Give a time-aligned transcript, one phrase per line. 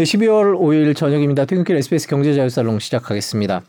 [0.00, 1.44] 네, 12월 5일 저녁입니다.
[1.44, 3.60] 퇴근길 SBS 경제자유살롱 시작하겠습니다.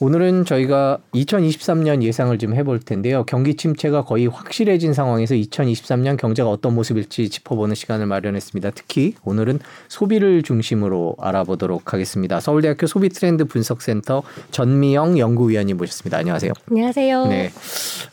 [0.00, 3.24] 오늘은 저희가 2023년 예상을 좀 해볼 텐데요.
[3.24, 8.70] 경기 침체가 거의 확실해진 상황에서 2023년 경제가 어떤 모습일지 짚어보는 시간을 마련했습니다.
[8.70, 9.58] 특히 오늘은
[9.88, 12.40] 소비를 중심으로 알아보도록 하겠습니다.
[12.40, 16.16] 서울대학교 소비 트렌드 분석센터 전미영 연구위원님 모셨습니다.
[16.16, 16.52] 안녕하세요.
[16.70, 17.26] 안녕하세요.
[17.26, 17.50] 네,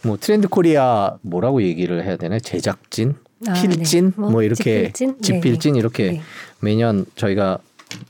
[0.04, 2.38] 뭐 트렌드 코리아 뭐라고 얘기를 해야 되나?
[2.38, 4.14] 제작진, 아, 필진, 네.
[4.16, 5.22] 뭐, 뭐 이렇게 집필진?
[5.22, 5.80] 집필진 네.
[5.80, 6.22] 이렇게 네.
[6.60, 7.60] 매년 저희가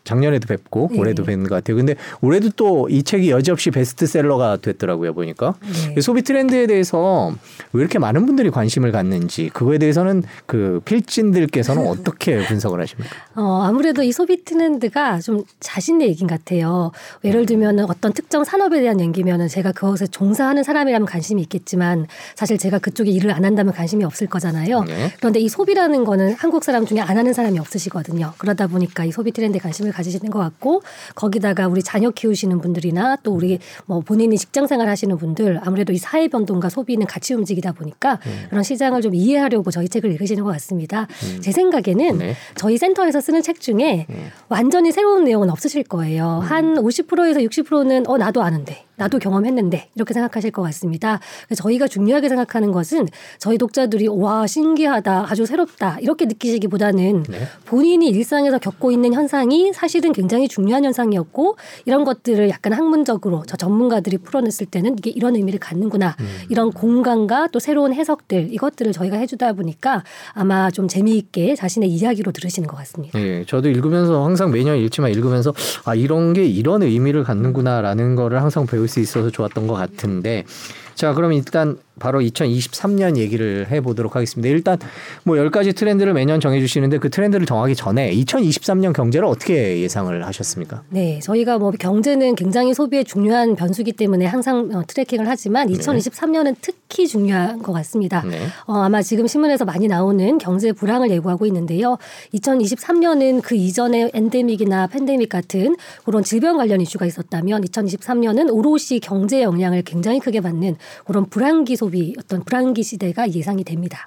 [0.04, 1.00] 작년에도 뵙고 네.
[1.00, 1.78] 올해도 뵙는 것 같아요.
[1.78, 5.56] 근데 올해도 또 이 책이 여지없이 베스트셀러가 됐더라고요 보니까
[5.96, 6.02] 네.
[6.02, 7.34] 소비 트렌드에 대해서
[7.74, 13.16] 왜 이렇게 많은 분들이 관심을 갖는지 그거에 대해서는 그 필진들께서는 어떻게 분석을 하십니까?
[13.36, 16.92] 어, 아무래도 이 소비 트렌드가 좀 자신의 얘기인 것 같아요.
[17.26, 22.80] 예를 들면 어떤 특정 산업에 대한 얘기면은 제가 그것에 종사하는 사람이라면 관심이 있겠지만 사실 제가
[22.80, 24.84] 그쪽에 일을 안 한다면 관심이 없을 거잖아요.
[24.84, 25.12] 네.
[25.18, 28.34] 그런데 이 소비라는 거는 한국 사람 중에 안 하는 사람이 없으시거든요.
[28.38, 30.82] 그러다 보니까 이 소비 트렌드에 관심 을 가지시는 것 같고
[31.16, 35.98] 거기다가 우리 자녀 키우시는 분들이나 또 우리 뭐 본인이 직장 생활 하시는 분들 아무래도 이
[35.98, 38.46] 사회 변동과 소비는 같이 움직이다 보니까 음.
[38.50, 41.08] 그런 시장을 좀 이해하려고 저희 책을 읽으시는 것 같습니다.
[41.42, 42.36] 제 생각에는 네.
[42.56, 44.32] 저희 센터에서 쓰는 책 중에 네.
[44.48, 46.40] 완전히 새로운 내용은 없으실 거예요.
[46.44, 46.48] 음.
[46.48, 51.20] 한 50%에서 60%는 어 나도 아는데 나도 경험했는데 이렇게 생각하실 것 같습니다.
[51.56, 53.08] 저희가 중요하게 생각하는 것은
[53.40, 57.48] 저희 독자들이 와 신기하다, 아주 새롭다 이렇게 느끼시기보다는 네.
[57.66, 64.18] 본인이 일상에서 겪고 있는 현상이 사실은 굉장히 중요한 현상이었고 이런 것들을 약간 학문적으로 저 전문가들이
[64.20, 66.26] 풀어냈을 때는 이게 이런 의미를 갖는구나 음.
[66.50, 72.68] 이런 공간과 또 새로운 해석들 이것들을 저희가 해주다 보니까 아마 좀 재미있게 자신의 이야기로 들으시는
[72.68, 73.20] 것 같습니다.
[73.20, 75.54] 예, 저도 읽으면서 항상 매년 읽지만 읽으면서
[75.86, 80.46] 아 이런 게 이런 의미를 갖는구나라는 거를 항상 배울 수 있어서 좋았던 것 같은데.
[80.94, 84.50] 자 그럼 일단 바로 2023년 얘기를 해보도록 하겠습니다.
[84.50, 84.78] 일단
[85.24, 90.84] 뭐 10가지 트렌드를 매년 정해주시는데 그 트렌드를 정하기 전에 2023년 경제를 어떻게 예상을 하셨습니까?
[90.90, 97.08] 네, 저희가 뭐 경제는 굉장히 소비의 중요한 변수기 때문에 항상 어, 트래킹을 하지만 2023년은 특히
[97.08, 98.24] 중요한 것 같습니다.
[98.26, 98.40] 네.
[98.66, 101.98] 어, 아마 지금 신문에서 많이 나오는 경제 불황을 예고하고 있는데요.
[102.34, 109.82] 2023년은 그 이전에 엔데믹이나 팬데믹 같은 그런 질병 관련 이슈가 있었다면 2023년은 오롯이 경제 영향을
[109.84, 114.06] 굉장히 크게 받는 그런 불황기 소비 어떤 불황기 시대가 예상이 됩니다.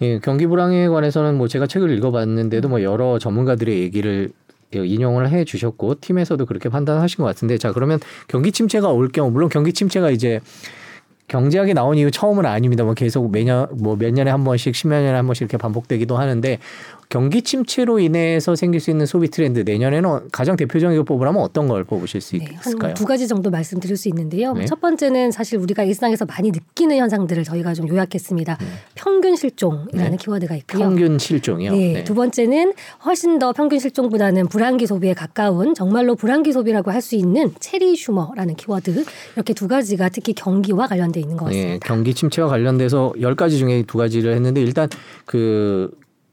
[0.00, 4.32] 예, 경기 불황에 관해서는 뭐 제가 책을 읽어봤는데도 뭐 여러 전문가들의 얘기를
[4.74, 9.48] 인용을 해 주셨고 팀에서도 그렇게 판단하신 것 같은데 자 그러면 경기 침체가 올 경우 물론
[9.48, 10.40] 경기 침체가 이제
[11.28, 12.84] 경제학이 나온 이후 처음은 아닙니다.
[12.84, 16.58] 뭐 계속 매년 뭐 몇 년에 한 번씩 십몇 년에 한 번씩 이렇게 반복되기도 하는데
[17.08, 21.84] 경기 침체로 인해서 생길 수 있는 소비 트렌드 내년에는 가장 대표적인 걸 뽑으라면 어떤 걸
[21.84, 22.88] 뽑으실 수 네, 있을까요?
[22.88, 24.54] 한두 가지 정도 말씀드릴 수 있는데요.
[24.54, 24.64] 네.
[24.64, 28.56] 첫 번째는 사실 우리가 일상에서 많이 느끼는 현상들을 저희가 좀 요약했습니다.
[28.94, 30.16] 평균 실종이라는 네.
[30.16, 30.82] 키워드가 있고요.
[30.84, 31.72] 평균 실종이요.
[31.72, 32.72] 네, 두 번째는
[33.04, 38.54] 훨씬 더 평균 실종보다는 불안기 소비에 가까운 정말로 불안기 소비라고 할 수 있는 체리 슈머라는
[38.54, 39.04] 키워드
[39.34, 41.74] 이렇게 두 가지가 특히 경기와 관련 돼 있는 것 같습니다.
[41.74, 44.88] 예, 경기 침체와 관련돼서 열 가지 중에 두 가지를 했는데 일단
[45.24, 45.90] 그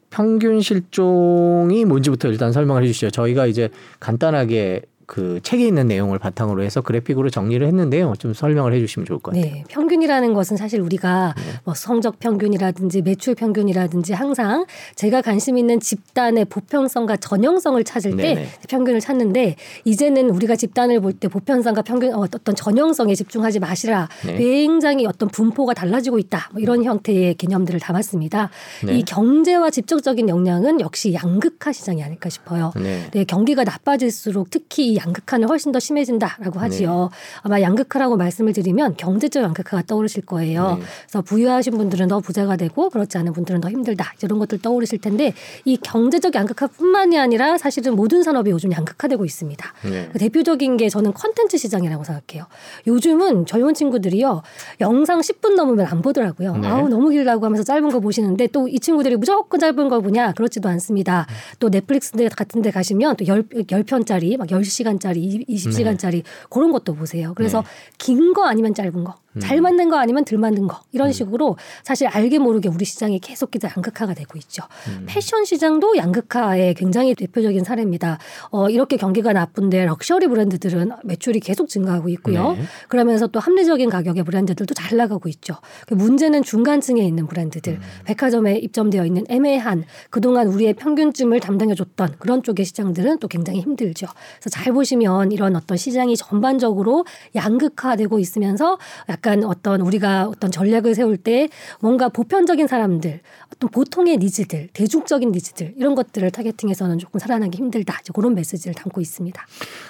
[0.10, 3.12] 평균 실종이 뭔지부터 일단 설명을 해주시죠.
[3.12, 3.70] 저희가 이제
[4.00, 8.14] 간단하게 그 책에 있는 내용을 바탕으로 해서 그래픽으로 정리를 했는데요.
[8.20, 9.52] 좀 설명을 해주시면 좋을 것 같아요.
[9.52, 11.34] 네, 평균이라는 것은 사실 우리가
[11.64, 18.50] 뭐 성적 평균이라든지 매출 평균이라든지 항상 제가 관심 있는 집단의 보편성과 전형성을 찾을 때 네네.
[18.70, 24.10] 평균을 찾는데 이제는 우리가 집단을 볼 때 보편성과 평균 어, 어떤 전형성에 집중하지 마시라.
[24.28, 24.38] 네.
[24.38, 26.50] 굉장히 어떤 분포가 달라지고 있다.
[26.54, 28.52] 뭐 이런 형태의 개념들을 담았습니다.
[28.86, 29.00] 네.
[29.00, 32.72] 이 경제와 직접적인 영향은 역시 양극화 시장이 아닐까 싶어요.
[32.76, 33.10] 네.
[33.12, 37.10] 네, 경기가 나빠질수록 특히 이 양극화는 훨씬 더 심해진다라고 하지요.
[37.12, 37.40] 네.
[37.42, 40.78] 아마 양극화라고 말씀을 드리면 경제적 양극화가 떠오르실 거예요.
[40.80, 40.86] 네.
[41.04, 45.34] 그래서 부유하신 분들은 더 부자가 되고 그렇지 않은 분들은 더 힘들다 이런 것들 떠오르실 텐데
[45.66, 49.74] 이 경제적 양극화뿐만이 아니라 사실은 모든 산업이 요즘 양극화되고 있습니다.
[49.84, 50.10] 네.
[50.14, 52.46] 그 대표적인 게 저는 컨텐츠 시장이라고 생각해요.
[52.88, 54.42] 요즘은 젊은 친구들이요
[54.80, 56.58] 영상 10분 넘으면 안 보더라고요.
[56.58, 56.68] 네.
[56.68, 60.70] 아우 너무 길다고 하면서 짧은 거 보시는데 또 이 친구들이 무조건 짧은 거 보냐 그렇지도
[60.70, 61.28] 않습니다.
[61.60, 66.96] 또 넷플릭스 같은 데 가시면 또 열, 열 편짜리 막 10시간 짜리 20시간짜리 그런 것도
[66.96, 67.34] 보세요.
[67.36, 67.68] 그래서 네.
[67.98, 72.70] 긴거 아니면 짧은 거잘 만든 거 아니면 덜 만든 거 이런 식으로 사실 알게 모르게
[72.70, 74.64] 우리 시장이 계속해서 양극화가 되고 있죠.
[75.06, 78.18] 패션 시장도 양극화의 굉장히 대표적인 사례입니다.
[78.50, 82.54] 어, 이렇게 경기가 나쁜데 럭셔리 브랜드들은 매출이 계속 증가하고 있고요.
[82.54, 82.62] 네.
[82.88, 85.56] 그러면서 또 합리적인 가격의 브랜드들도 잘 나가고 있죠.
[85.88, 92.66] 그 문제는 중간층에 있는 브랜드들, 백화점에 입점되어 있는 애매한 그동안 우리의 평균쯤을 담당해줬던 그런 쪽의
[92.66, 94.08] 시장들은 또 굉장히 힘들죠.
[94.40, 98.78] 그래서 잘잘 보시면 이런 어떤 시장이 전반적으로 양극화되고 있으면서
[99.10, 101.50] 약간 어떤 우리가 어떤 전략을 세울 때
[101.80, 103.20] 뭔가 보편적인 사람들,
[103.54, 107.98] 어떤 보통의 니즈들, 대중적인 니즈들 이런 것들을 타겟팅해서는 조금 살아나기 힘들다.
[108.02, 109.44] 이제 그런 메시지를 담고 있습니다.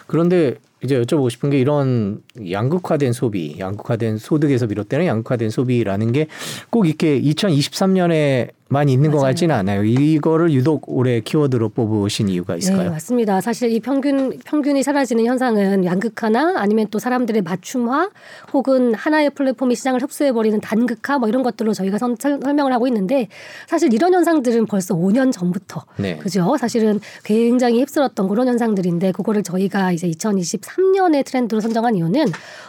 [0.08, 2.22] 그런데 이제 여쭤보고 싶은 게 이런
[2.52, 6.28] 양극화된 소비, 양극화된 소득에서 비롯되는 양극화된 소비라는 게
[6.70, 9.22] 꼭 이렇게 2023년에 많이 있는 맞아요.
[9.22, 9.84] 것 같지는 않아요.
[9.84, 12.84] 이거를 유독 올해 키워드로 뽑으신 이유가 있을까요?
[12.84, 13.42] 네, 맞습니다.
[13.42, 18.12] 사실 이 평균 평균이 사라지는 현상은 양극화나 아니면 또 사람들의 맞춤화
[18.54, 23.28] 혹은 하나의 플랫폼이 시장을 흡수해 버리는 단극화 뭐 이런 것들로 저희가 선, 설명을 하고 있는데
[23.68, 26.18] 사실 이런 현상들은 벌써 5년 전부터 네.
[26.18, 26.56] 그죠?
[26.60, 32.26] 사실은 굉장히 휩쓸었던 그런 현상들인데 그거를 저희가 이제 2023 년의 트렌드로 선정한 이유는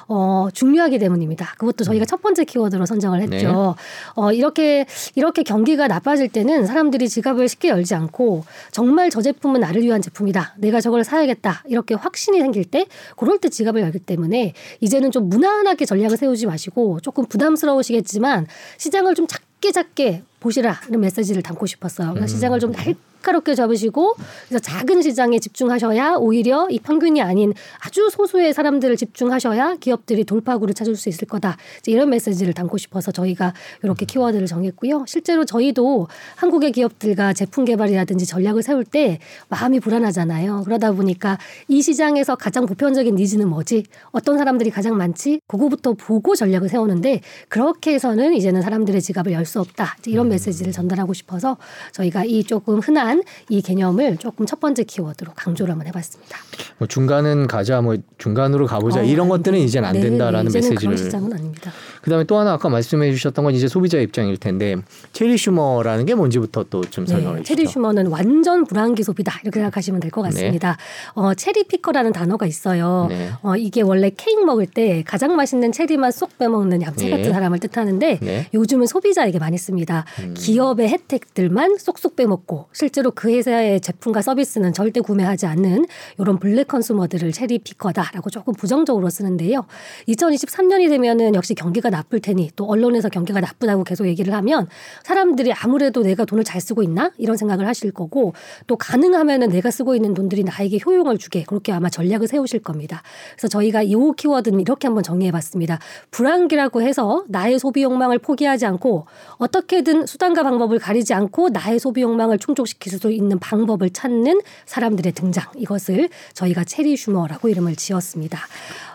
[0.08, 1.54] 어, 중요하기 때문입니다.
[1.56, 2.06] 그것도 저희가 음.
[2.06, 3.76] 첫 번째 키워드로 선정을 했죠.
[3.76, 4.20] 네.
[4.20, 9.82] 어, 이렇게 이렇게 경기가 나빠질 때는 사람들이 지갑을 쉽게 열지 않고 정말 저 제품은 나를
[9.82, 10.54] 위한 제품이다.
[10.58, 11.62] 내가 저걸 사야겠다.
[11.66, 12.86] 이렇게 확신이 생길 때
[13.16, 18.46] 그럴 때 지갑을 열기 때문에 이제는 좀 무난하게 전략을 세우지 마시고 조금 부담스러우시겠지만
[18.78, 22.14] 시장을 좀 작게 작게 보시라 이런 메시지를 담고 싶었어요.
[22.16, 22.26] 음.
[22.26, 24.14] 시장을 좀 날, 날카롭게 잡으시고
[24.48, 30.96] 그래서 작은 시장에 집중하셔야 오히려 이 평균이 아닌 아주 소수의 사람들을 집중하셔야 기업들이 돌파구를 찾을
[30.96, 31.56] 수 있을 거다.
[31.86, 35.04] 이런 메시지를 담고 싶어서 저희가 이렇게 키워드를 정했고요.
[35.06, 39.18] 실제로 저희도 한국의 기업들과 제품 개발이라든지 전략을 세울 때
[39.48, 40.62] 마음이 불안하잖아요.
[40.64, 41.38] 그러다 보니까
[41.68, 43.84] 이 시장에서 가장 보편적인 니즈는 뭐지?
[44.10, 45.40] 어떤 사람들이 가장 많지?
[45.46, 49.96] 그거부터 보고 전략을 세우는데 그렇게 해서는 이제는 사람들의 지갑을 열 수 없다.
[50.06, 51.56] 이런 메시지를 전달하고 싶어서
[51.90, 56.38] 저희가 이 조금 흔한 대한 이 개념을 조금 첫 번째 키워드로 강조를 한번 해봤습니다.
[56.78, 60.96] 뭐 중간은 가자, 뭐 중간으로 가보자 어, 이런 것들은 이제는 안 네, 된다라는 네, 메시지를.
[60.96, 61.72] 시장은 아닙니다.
[62.02, 64.76] 그다음에 또 하나 아까 말씀해 주셨던 건 이제 소비자 입장일 텐데
[65.12, 67.54] 체리 슈머라는 게 뭔지부터 또좀 네, 설명해 주시죠.
[67.56, 70.70] 체리 슈머는 완전 불안기 소비다 이렇게 생각하시면 될 것 같습니다.
[70.70, 71.20] 네.
[71.20, 73.06] 어, 체리 피커라는 단어가 있어요.
[73.08, 73.30] 네.
[73.42, 77.10] 어, 이게 원래 케이크 먹을 때 가장 맛있는 체리만 쏙 빼먹는 얌체 네.
[77.16, 78.48] 같은 사람을 뜻하는데 네.
[78.54, 80.04] 요즘은 소비자에게 많이 씁니다.
[80.20, 80.34] 음.
[80.36, 85.86] 기업의 혜택들만 쏙쏙 빼먹고 실제 로 그 회사의 제품과 서비스는 절대 구매하지 않는
[86.18, 89.66] 이런 블랙 컨슈머들을 체리 피커다라고 조금 부정적으로 쓰는데요.
[90.08, 94.68] 2023년이 되면은 역시 경기가 나쁠 테니 또 언론에서 경기가 나쁘다고 계속 얘기를 하면
[95.02, 98.32] 사람들이 아무래도 내가 돈을 잘 쓰고 있나 이런 생각을 하실 거고
[98.66, 103.02] 또 가능하면은 내가 쓰고 있는 돈들이 나에게 효용을 주게 그렇게 아마 전략을 세우실 겁니다.
[103.32, 105.78] 그래서 저희가 이 키워드는 이렇게 한번 정리해봤습니다.
[106.10, 109.06] 불안기라고 해서 나의 소비 욕망을 포기하지 않고
[109.36, 115.44] 어떻게든 수단과 방법을 가리지 않고 나의 소비 욕망을 충족시킬 수 있는 방법을 찾는 사람들의 등장
[115.56, 118.38] 이것을 저희가 체리 슈머라고 이름을 지었습니다.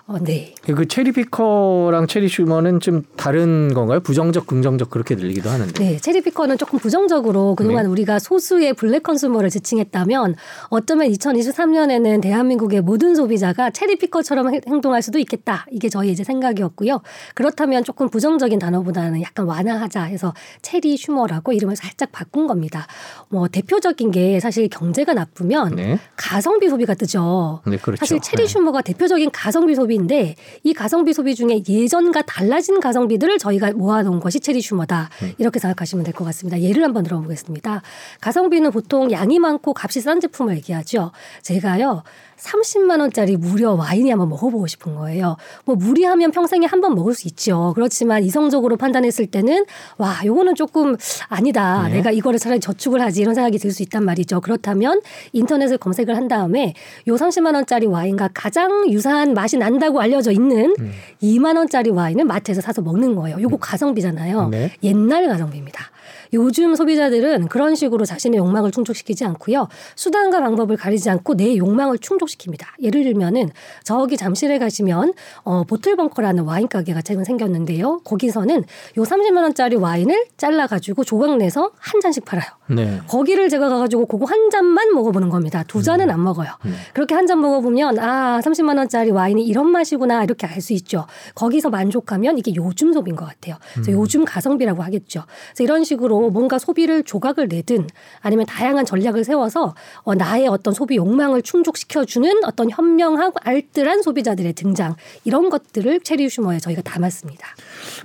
[0.07, 0.53] 어, 네.
[0.63, 4.01] 그 체리 피커랑 체리 슈머는 좀 다른 건가요?
[4.01, 5.73] 부정적, 긍정적 그렇게 들리기도 하는데.
[5.73, 7.89] 네, 체리 피커는 조금 부정적으로 그동안 네.
[7.89, 10.35] 우리가 소수의 블랙 컨슈머를 지칭했다면
[10.69, 15.65] 어쩌면 2023년에는 대한민국의 모든 소비자가 체리 피커처럼 행동할 수도 있겠다.
[15.71, 17.01] 이게 저희 이제 생각이었고요.
[17.33, 22.85] 그렇다면 조금 부정적인 단어보다는 약간 완화하자 해서 체리 슈머라고 이름을 살짝 바꾼 겁니다.
[23.29, 25.99] 뭐 대표적인 게 사실 경제가 나쁘면 네.
[26.15, 27.61] 가성비 소비가 뜨죠.
[27.65, 28.01] 네, 그렇죠.
[28.01, 28.47] 사실 체리 네.
[28.47, 34.39] 슈머가 대표적인 가성비 소비 소비인데 이 가성비 소비 중에 예전과 달라진 가성비들을 저희가 모아놓은 것이
[34.39, 35.33] 체리 슈머다 음.
[35.37, 36.61] 이렇게 생각하시면 될 것 같습니다.
[36.61, 37.81] 예를 한번 들어보겠습니다.
[38.21, 41.11] 가성비는 보통 양이 많고 값이 싼 제품을 얘기하죠.
[41.41, 42.03] 제가요
[42.37, 45.37] 30만 원짜리 무려 와인이 한번 먹어보고 싶은 거예요.
[45.63, 47.71] 뭐 무리하면 평생에 한 번 먹을 수 있죠.
[47.75, 49.65] 그렇지만 이성적으로 판단했을 때는
[49.97, 50.97] 와 요거는 조금
[51.29, 51.87] 아니다.
[51.87, 51.95] 네.
[51.95, 54.41] 내가 이거를 차라리 저축을 하지 이런 생각이 들 수 있단 말이죠.
[54.41, 56.73] 그렇다면 인터넷을 검색을 한 다음에
[57.07, 60.91] 요 30만 원짜리 와인과 가장 유사한 맛이 난다 고 알려져 있는 음.
[61.21, 63.41] 2만 원짜리 와인을 마트에서 사서 먹는 거예요.
[63.41, 64.49] 요거 가성비잖아요.
[64.49, 64.71] 네.
[64.83, 65.91] 옛날 가성비입니다.
[66.33, 69.67] 요즘 소비자들은 그런 식으로 자신의 욕망을 충족시키지 않고요.
[69.95, 72.65] 수단과 방법을 가리지 않고 내 욕망을 충족시킵니다.
[72.81, 73.51] 예를 들면은
[73.83, 77.99] 저기 잠실에 가시면 어, 보틀벙커라는 와인 가게가 최근 생겼는데요.
[78.03, 78.63] 거기서는
[78.97, 82.45] 요 30만 원짜리 와인을 잘라 가지고 조각 내서 한 잔씩 팔아요.
[82.67, 82.99] 네.
[83.07, 85.63] 거기를 제가 가 가지고 그거 한 잔만 먹어 보는 겁니다.
[85.67, 86.13] 두 잔은 음.
[86.13, 86.49] 안 먹어요.
[86.65, 86.75] 음.
[86.93, 91.05] 그렇게 한 잔 먹어 보면 아 30만 원짜리 와인이 이런 맛이구나 이렇게 알 수 있죠.
[91.35, 93.55] 거기서 만족하면 이게 요즘 소비인 것 같아요.
[93.73, 93.97] 그래서 음.
[94.01, 95.23] 요즘 가성비라고 하겠죠.
[95.49, 97.87] 그래서 이런 식으로 뭔가 소비를 조각을 내든
[98.21, 104.95] 아니면 다양한 전략을 세워서 어, 나의 어떤 소비 욕망을 충족시켜주는 어떤 현명하고 알뜰한 소비자들의 등장
[105.23, 107.47] 이런 것들을 체리 슈머에 저희가 담았습니다.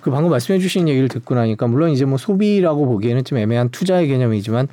[0.00, 4.68] 그 방금 말씀해주신 얘기를 듣고 나니까 물론 이제 뭐 소비라고 보기에는 좀 애매한 투자의 개념이지만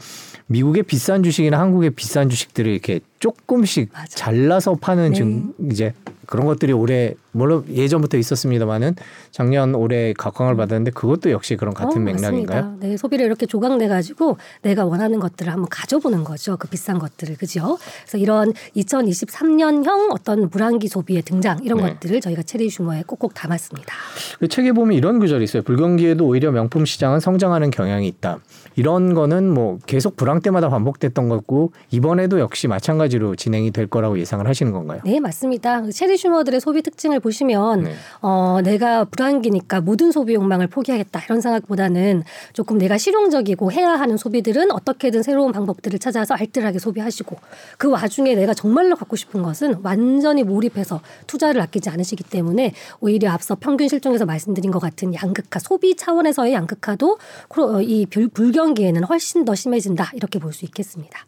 [0.47, 4.05] 미국의 비싼 주식이나 한국의 비싼 주식들을 이렇게 조금씩 맞아.
[4.07, 5.17] 잘라서 파는 네.
[5.17, 5.93] 좀 이제
[6.27, 8.95] 그런 것들이 올해 물론 예전부터 있었습니다만은
[9.31, 12.61] 작년 올해 각광을 받았는데 그것도 역시 그런 같은 어, 맥락인가요?
[12.61, 12.75] 맞습니다.
[12.79, 16.57] 네, 소비를 이렇게 조각내 가지고 내가 원하는 것들을 한번 가져보는 거죠.
[16.57, 17.77] 그 비싼 것들을 그죠?
[18.01, 21.89] 그래서 이런 2023년형 어떤 불황기 소비의 등장 이런 네.
[21.93, 23.93] 것들을 저희가 체리 슈머에 꼭꼭 담았습니다.
[24.39, 25.63] 그 책에 보면 이런 구절이 있어요.
[25.63, 28.39] 불경기에도 오히려 명품 시장은 성장하는 경향이 있다.
[28.75, 34.45] 이런 거는 뭐 계속 불황 때마다 반복됐던 거고 이번에도 역시 마찬가지로 진행이 될 거라고 예상을
[34.47, 35.01] 하시는 건가요?
[35.05, 35.81] 네, 맞습니다.
[35.81, 37.95] 그 체리 슈머들의 소비 특징을 보시면 네.
[38.21, 44.71] 어, 내가 불황기니까 모든 소비 욕망을 포기하겠다 이런 생각보다는 조금 내가 실용적이고 해야 하는 소비들은
[44.71, 47.37] 어떻게든 새로운 방법들을 찾아서 알뜰하게 소비하시고
[47.77, 53.55] 그 와중에 내가 정말로 갖고 싶은 것은 완전히 몰입해서 투자를 아끼지 않으시기 때문에 오히려 앞서
[53.55, 57.17] 평균 실종에서 말씀드린 것 같은 양극화 소비 차원에서의 양극화도
[57.57, 61.19] 어, 이 불- 불경기에는 훨씬 더 심해진다 이렇게 볼 수 있겠습니다.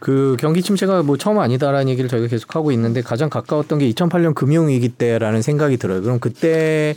[0.00, 4.34] 그 경기 침체가 뭐 처음 아니다라는 얘기를 저희가 계속 하고 있는데 가장 가까웠던 게 2008년
[4.34, 6.02] 금융위기 때라는 생각이 들어요.
[6.02, 6.96] 그럼 그때의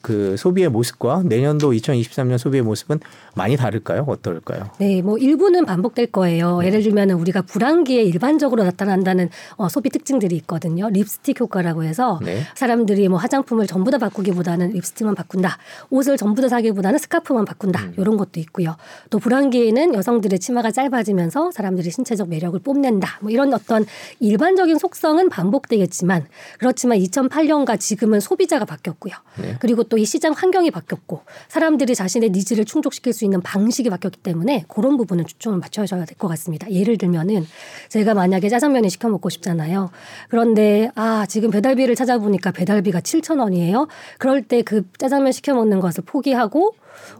[0.00, 3.00] 그 소비의 모습과 내년도 2023년 소비의 모습은
[3.34, 4.04] 많이 다를까요?
[4.08, 4.70] 어떨까요?
[4.78, 6.60] 네, 뭐 일부는 반복될 거예요.
[6.64, 10.88] 예를 들면 우리가 불황기에 일반적으로 나타난다는 어, 소비 특징들이 있거든요.
[10.90, 12.42] 립스틱 효과라고 해서 네.
[12.56, 15.58] 사람들이 뭐 화장품을 전부 다 바꾸기보다는 립스틱만 바꾼다.
[15.90, 17.84] 옷을 전부 다 사기보다는 스카프만 바꾼다.
[17.84, 17.94] 음.
[17.98, 18.76] 이런 것도 있고요.
[19.10, 23.18] 또 불황기에는 여성들의 치마가 짧아지면서 사람들이 신체적 매력을 뽐낸다.
[23.20, 23.86] 뭐 이런 어떤
[24.18, 26.26] 일반적인 속성은 반복되겠지만
[26.58, 29.14] 그렇지만 2008년과 지금은 소비자가 바뀌었고요.
[29.40, 29.56] 네.
[29.60, 34.64] 그리고 또 이 시장 환경이 바뀌었고 사람들이 자신의 니즈를 충족시킬 수 있는 방식이 바뀌었기 때문에
[34.68, 36.70] 그런 부분은 초점을 맞춰줘야 될 것 같습니다.
[36.70, 37.46] 예를 들면은
[37.88, 39.90] 제가 만약에 짜장면을 시켜 먹고 싶잖아요.
[40.28, 43.88] 그런데 아 지금 배달비를 찾아보니까 배달비가 7천 원이에요.
[44.18, 46.74] 그럴 때 그 짜장면 시켜 먹는 것을 포기하고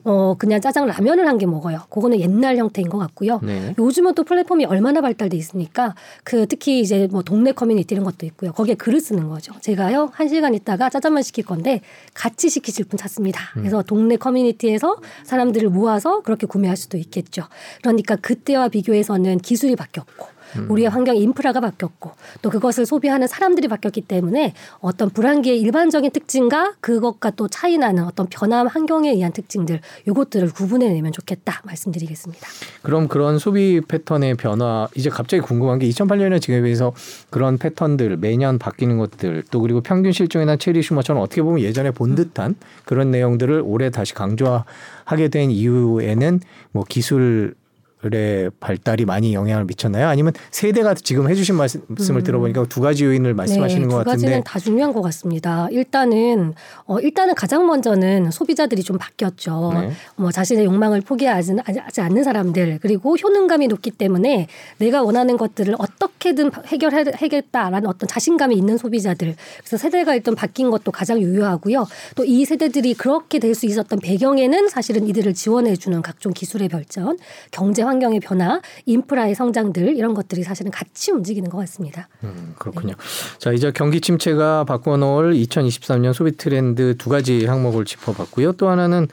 [0.05, 1.81] 어 그냥 짜장 라면을 한 개 먹어요.
[1.89, 3.41] 그거는 옛날 형태인 것 같고요.
[3.43, 3.75] 네.
[3.79, 5.95] 요즘은 또 플랫폼이 얼마나 발달돼 있습니까?
[6.23, 8.53] 그 특히 이제 뭐 동네 커뮤니티 이런 것도 있고요.
[8.53, 9.55] 거기에 글을 쓰는 거죠.
[9.61, 11.81] 제가요 한 시간 있다가 짜장면 시킬 건데
[12.12, 13.41] 같이 시키실 분 찾습니다.
[13.55, 17.45] 그래서 동네 커뮤니티에서 사람들을 모아서 그렇게 구매할 수도 있겠죠.
[17.81, 20.27] 그러니까 그때와 비교해서는 기술이 바뀌었고
[20.69, 27.30] 우리의 환경 인프라가 바뀌었고 또 그것을 소비하는 사람들이 바뀌었기 때문에 어떤 불황기의 일반적인 특징과 그것과
[27.30, 32.47] 또 차이나는 어떤 변화 환경에 의한 특징들 요것들을 구분해내면 좋겠다 말씀드리겠습니다.
[32.83, 36.92] 그럼 그런 소비 패턴의 변화 이제 갑자기 궁금한 게 2008년에 지금에 비해서
[37.30, 42.14] 그런 패턴들 매년 바뀌는 것들 또 그리고 평균 실종이나 체리 슈머처럼 어떻게 보면 예전에 본
[42.14, 46.40] 듯한 그런 내용들을 올해 다시 강조하게 된 이유에는
[46.73, 47.54] 뭐 기술
[48.02, 50.09] 의 발달이 많이 영향을 미쳤나요?
[50.09, 54.59] 아니면 세대가 지금 해주신 말씀을 들어보니까 두 가지 요인을 말씀하시는 네, 것두 같은데 가지는 다
[54.59, 55.69] 중요한 것 같습니다.
[55.71, 56.54] 일단은
[56.87, 59.73] 어, 일단은 가장 먼저는 소비자들이 좀 바뀌었죠.
[59.75, 59.90] 네.
[60.16, 64.47] 뭐 자신의 욕망을 포기하지 하지 않는 사람들 그리고 효능감이 높기 때문에
[64.78, 69.35] 내가 원하는 것들을 어떻게든 해결하겠다라는 어떤 자신감이 있는 소비자들.
[69.59, 71.87] 그래서 세대가 일단 바뀐 것도 가장 유효하고요.
[72.16, 77.19] 또 이 세대들이 그렇게 될 수 있었던 배경에는 사실은 이들을 지원해주는 각종 기술의 발전,
[77.50, 82.09] 경제 환경의 변화, 인프라의 성장 들 이런 것들이 사실은 같이 움직이는 것 같습니다.
[82.25, 82.95] 음, 그렇군요.
[83.39, 88.53] 자, 이제 경기 침체가 바꿔놓을 2023년 소비 트렌드 두 가지 항목을 짚어봤고요.
[88.53, 89.09] 또 하나는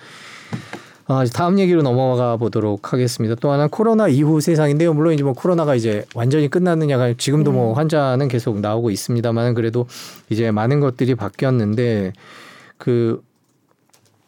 [1.09, 3.35] 아, 다음 얘기로 넘어가 보도록 하겠습니다.
[3.35, 4.93] 또 하나는 코로나 이후 세상인데요.
[4.93, 9.87] 물론 이제 뭐 코로나가 이제 완전히 끝났느냐가 지금도 뭐 환자는 계속 나오고 있습니다만 그래도
[10.29, 12.11] 이제 많은 것들이 바뀌었는데
[12.77, 13.21] 그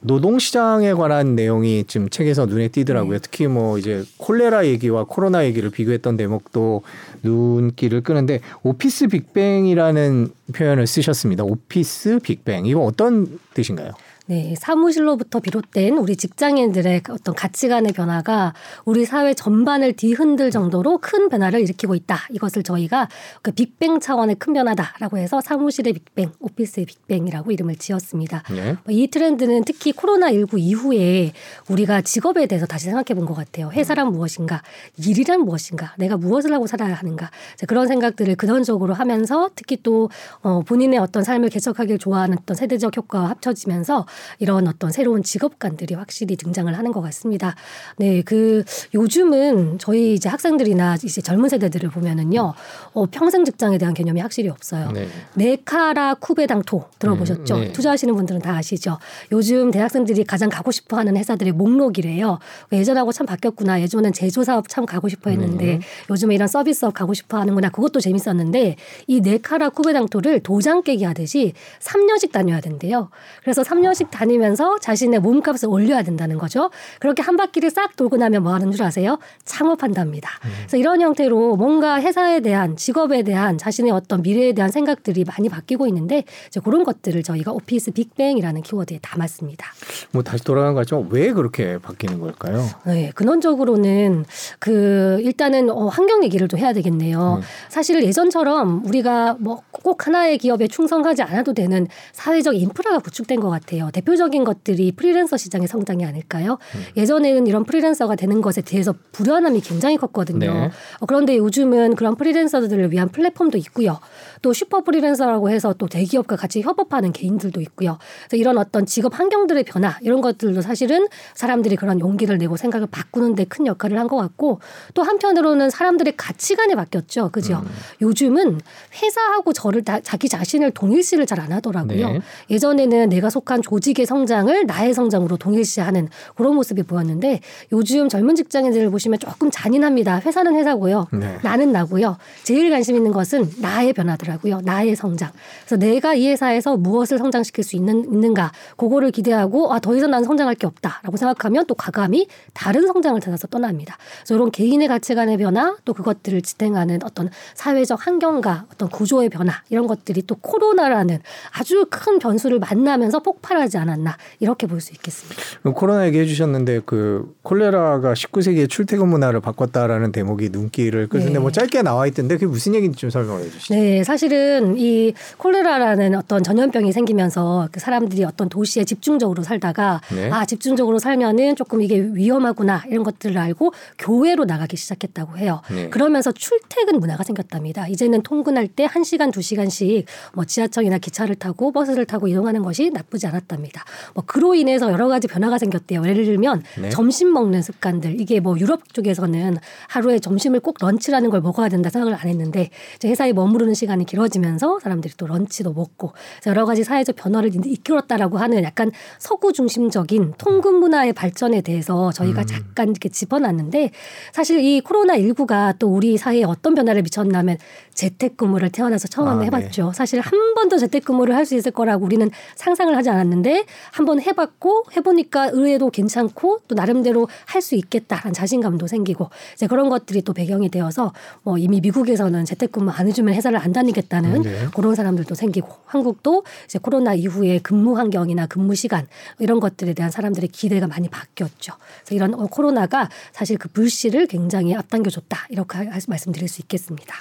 [0.01, 3.13] 노동 시장에 관한 내용이 지금 책에서 눈에 띄더라고요.
[3.13, 3.20] 네.
[3.22, 6.84] 특히 뭐 이제 콜레라 얘기와 코로나 얘기를 비교했던 대목도
[7.24, 11.44] 눈길을 끄는데 오피스 빅뱅이라는 표현을 쓰셨습니다.
[11.44, 12.65] 오피스 빅뱅.
[12.65, 13.91] 이거 어떤 뜻인가요?
[14.29, 18.53] 네, 사무실로부터 비롯된 우리 직장인들의 어떤 가치관의 변화가
[18.86, 22.27] 우리 사회 전반을 뒤흔들 정도로 큰 변화를 일으키고 있다.
[22.29, 23.09] 이것을 저희가
[23.41, 28.43] 그 빅뱅 차원의 큰 변화다라고 해서 사무실의 빅뱅, 오피스의 빅뱅이라고 이름을 지었습니다.
[28.51, 28.75] 네.
[28.89, 31.31] 이 트렌드는 특히 코로나19 이후에
[31.67, 33.71] 우리가 직업에 대해서 다시 생각해 본 것 같아요.
[33.71, 34.62] 회사란 무엇인가?
[35.03, 35.95] 일이란 무엇인가?
[35.98, 37.31] 내가 무엇을 하고 살아야 하는가?
[37.57, 40.12] 자, 그런 생각들을 근원적으로 하면서 특히 또
[40.43, 44.05] 어, 본인의 어떤 삶을 개척하길 좋아하는 어떤 세대적 효과와 합쳐지면서
[44.39, 47.55] 이런 어떤 새로운 직업관들이 확실히 등장을 하는 것 같습니다.
[47.97, 52.53] 네, 그 요즘은 저희 이제 학생들이나 이제 젊은 세대들을 보면은요,
[52.93, 54.91] 어, 평생 직장에 대한 개념이 확실히 없어요.
[54.91, 55.07] 네.
[55.35, 57.55] 네카라 쿠베당토 들어보셨죠?
[57.55, 57.71] 음, 네.
[57.71, 58.97] 투자하시는 분들은 다 아시죠?
[59.31, 62.39] 요즘 대학생들이 가장 가고 싶어 하는 회사들의 목록이래요.
[62.71, 63.81] 예전하고 참 바뀌었구나.
[63.81, 65.79] 예전엔 제조사업 참 가고 싶어 했는데 네.
[66.09, 67.69] 요즘에 이런 서비스업 가고 싶어 하는구나.
[67.69, 68.75] 그것도 재밌었는데
[69.07, 73.09] 이 네카라 쿠베당토를 도장 깨기 하듯이 3년씩 다녀야 된대요.
[73.41, 76.69] 그래서 3년씩 다니면서 자신의 몸값을 올려야 된다는 거죠.
[76.99, 79.19] 그렇게 한 바퀴를 싹 돌고 나면 뭐 하는 줄 아세요?
[79.45, 80.29] 창업한답니다.
[80.45, 80.49] 음.
[80.59, 85.87] 그래서 이런 형태로 뭔가 회사에 대한 직업에 대한 자신의 어떤 미래에 대한 생각들이 많이 바뀌고
[85.87, 89.67] 있는데 이제 그런 것들을 저희가 오피스 빅뱅이라는 키워드에 담았습니다.
[90.11, 91.05] 뭐 다시 돌아간 거죠.
[91.09, 92.65] 왜 그렇게 바뀌는 걸까요?
[92.85, 94.25] 네, 근원적으로는
[94.59, 97.39] 그 일단은 어, 환경 얘기를 또 해야 되겠네요.
[97.39, 97.41] 음.
[97.69, 103.89] 사실 예전처럼 우리가 뭐 꼭 하나의 기업에 충성하지 않아도 되는 사회적 인프라가 구축된 것 같아요.
[104.03, 106.58] 대표적인 것들이 프리랜서 시장의 성장이 아닐까요?
[106.75, 106.84] 음.
[106.98, 110.53] 예전에는 이런 프리랜서가 되는 것에 대해서 불안함이 굉장히 컸거든요.
[110.53, 110.70] 네.
[111.00, 114.00] 어, 그런데 요즘은 그런 프리랜서들을 위한 플랫폼도 있고요.
[114.41, 117.98] 또 슈퍼 프리랜서라고 해서 또 대기업과 같이 협업하는 개인들도 있고요.
[118.27, 123.46] 그래서 이런 어떤 직업 환경들의 변화 이런 것들도 사실은 사람들이 그런 용기를 내고 생각을 바꾸는데
[123.46, 124.60] 큰 역할을 한 것 같고
[124.96, 127.29] 또 한편으로는 사람들의 가치관이 바뀌었죠.
[127.29, 127.62] 그죠?
[127.63, 127.70] 음.
[128.01, 128.60] 요즘은
[129.01, 132.10] 회사하고 저를 다, 자기 자신을 동일시를 잘 안 하더라고요.
[132.10, 132.20] 네.
[132.50, 138.89] 예전에는 내가 속한 조 직의 성장을 나의 성장으로 동일시하는 그런 모습이 보였는데 요즘 젊은 직장인들을
[138.89, 140.21] 보시면 조금 잔인합니다.
[140.25, 141.07] 회사는 회사고요.
[141.12, 141.38] 네.
[141.43, 142.17] 나는 나고요.
[142.43, 144.62] 제일 관심 있는 것은 나의 변화더라고요.
[144.63, 145.31] 나의 성장.
[145.65, 150.25] 그래서 내가 이 회사에서 무엇을 성장시킬 수 있는, 있는가 그거를 기대하고 아, 더 이상 나는
[150.25, 153.98] 성장할 게 없다라고 생각하면 또 과감히 다른 성장을 찾아서 떠납니다.
[154.19, 159.88] 그래서 이런 개인의 가치관의 변화 또 그것들을 지탱하는 어떤 사회적 환경과 어떤 구조의 변화 이런
[159.88, 161.19] 것들이 또 코로나라는
[161.51, 165.41] 아주 큰 변수를 만나면서 폭발하 지 않았나 이렇게 볼 수 있겠습니다.
[165.75, 171.39] 코로나 얘기해 주셨는데 그 콜레라가 19세기에 출퇴근 문화를 바꿨다라는 대목이 눈길을 끌는데 네.
[171.39, 173.73] 뭐 짧게 나와 있던데 그게 무슨 얘기인지 좀 설명해 주시죠.
[173.73, 180.29] 네, 사실은 이 콜레라라는 어떤 전염병이 생기면서 그 사람들이 어떤 도시에 집중적으로 살다가 네.
[180.31, 185.61] 아 집중적으로 살면은 조금 이게 위험하구나 이런 것들을 알고 교회로 나가기 시작했다고 해요.
[185.69, 185.89] 네.
[185.89, 187.88] 그러면서 출퇴근 문화가 생겼답니다.
[187.88, 193.47] 이제는 통근할 때 1시간, 2시간씩 뭐 지하철이나 기차를 타고 버스를 타고 이동하는 것이 나쁘지 않았
[193.59, 193.83] 답니다.
[194.13, 196.03] 뭐 그로 인해서 여러 가지 변화가 생겼대요.
[196.07, 196.89] 예를 들면 네.
[196.89, 202.15] 점심 먹는 습관들 이게 뭐 유럽 쪽에서는 하루에 점심을 꼭 런치라는 걸 먹어야 된다 생각을
[202.15, 202.69] 안 했는데
[203.03, 206.13] 회사에 머무르는 시간이 길어지면서 사람들이 또 런치도 먹고
[206.47, 212.45] 여러 가지 사회적 변화를 이끌었다라고 하는 약간 서구 중심적인 통근 문화의 발전에 대해서 저희가 음.
[212.47, 213.91] 잠깐 이렇게 짚어놨는데
[214.31, 217.57] 사실 이 코로나 19가 또 우리 사회에 어떤 변화를 미쳤냐면
[217.93, 219.45] 재택근무를 태어나서 처음 아, 네.
[219.47, 219.87] 해봤죠.
[219.87, 219.91] 네.
[219.93, 223.49] 사실 한 번도 재택근무를 할 수 있을 거라고 우리는 상상을 하지 않았는데
[223.91, 230.22] 한번 해봤고 해보니까 의외도 괜찮고 또 나름대로 할 수 있겠다라는 자신감도 생기고 이제 그런 것들이
[230.22, 231.13] 또 배경이 되어서
[231.44, 234.68] 뭐 이미 미국에서는 재택근무 안 해주면 회사를 안 다니겠다는 네.
[234.74, 239.07] 그런 사람들도 생기고 한국도 이제 코로나 이후에 근무 환경이나 근무 시간
[239.40, 241.74] 이런 것들에 대한 사람들의 기대가 많이 바뀌었죠.
[242.00, 247.16] 그래서 이런 코로나가 사실 그 불씨를 굉장히 앞당겨줬다 이렇게 말씀드릴 수 있겠습니다.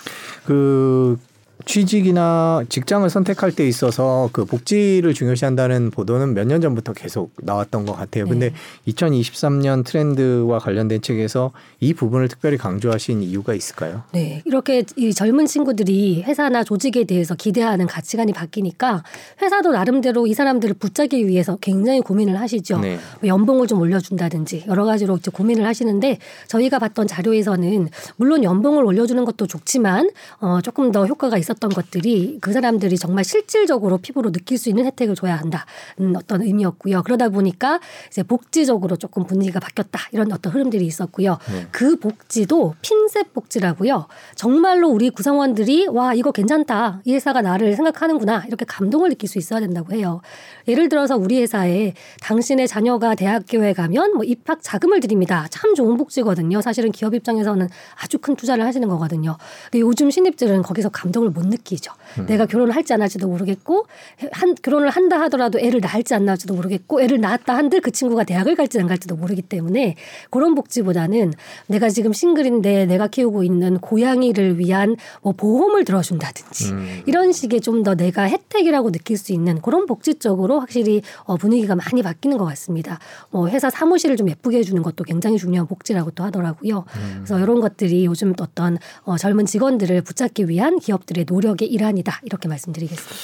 [0.45, 1.19] 그
[1.69, 7.93] 취직이나 직장을 선택할 때 있어서 그 복지를 중요시한다는 보도는 몇 년 전부터 계속 나왔던 것
[7.95, 8.25] 같아요.
[8.25, 8.31] 네.
[8.31, 8.53] 근데
[8.89, 14.05] 2023년 트렌드와 관련된 책에서 이 부분을 특별히 강조하신 이유가 있을까요?
[14.13, 14.41] 네.
[14.47, 19.05] 이렇게 이 젊은 친구들이 회사나 조직에 대해서 기대하는 가치관이 바뀌니까
[19.43, 22.79] 회사도 나름대로 이 사람들을 붙잡기 위해서 굉장히 고민을 하시죠.
[22.79, 22.99] 네.
[23.21, 29.23] 뭐 연봉을 좀 올려준다든지 여러 가지로 이제 고민을 하시는데 저희가 봤던 자료에서는 물론 연봉을 올려주는
[29.27, 30.09] 것도 좋지만
[30.41, 34.87] 어, 조금 더 효과가 있었 있었던 것들이 그 사람들이 정말 실질적으로 피부로 느낄 수 있는
[34.87, 35.67] 혜택을 줘야 한다.
[35.99, 37.03] 는 어떤 의미였고요.
[37.03, 40.01] 그러다 보니까 이제 복지적으로 조금 분위기가 바뀌었다.
[40.13, 41.39] 이런 어떤 흐름들이 있었고요.
[41.53, 41.67] 네.
[41.71, 44.07] 그 복지도 핀셋 복지라고요.
[44.35, 47.03] 정말로 우리 구성원들이 와 이거 괜찮다.
[47.05, 48.45] 이 회사가 나를 생각하는구나.
[48.47, 50.21] 이렇게 감동을 느낄 수 있어야 된다고 해요.
[50.69, 55.47] 예를 들어서 우리 회사에 당신의 자녀가 대학교에 가면 뭐 입학 자금을 드립니다.
[55.51, 56.61] 참 좋은 복지거든요.
[56.61, 57.69] 사실은 기업 입장에서는
[58.03, 59.37] 아주 큰 투자를 하시는 거거든요.
[59.65, 61.93] 근데 요즘 신입들은 거기서 감동을 못 느끼죠.
[62.19, 62.27] 음.
[62.27, 63.87] 내가 결혼을 할지 안 할지도 모르겠고
[64.33, 68.55] 한 결혼을 한다 하더라도 애를 낳을지 안 낳을지도 모르겠고 애를 낳았다 한들 그 친구가 대학을
[68.55, 69.97] 갈지 안 갈지도 모르기 때문에
[70.31, 71.33] 그런 복지보다는
[71.67, 77.03] 내가 지금 싱글인데 내가 키우고 있는 고양이를 위한 뭐 보험을 들어준다든지 음.
[77.07, 81.77] 이런 식의 좀 더 내가 혜택이라고 느낄 수 있는 그런 복지 쪽으로 확실히 어 분위기가
[81.77, 82.99] 많이 바뀌는 것 같습니다.
[83.31, 86.79] 뭐 회사 사무실을 좀 예쁘게 해주는 것도 굉장히 중요한 복지라고 또 하더라고요.
[86.79, 87.13] 음.
[87.19, 93.17] 그래서 이런 것들이 요즘 어떤 어 젊은 직원들을 붙잡기 위한 기업들의 노력의 일환이다 이렇게 말씀드리겠습니다.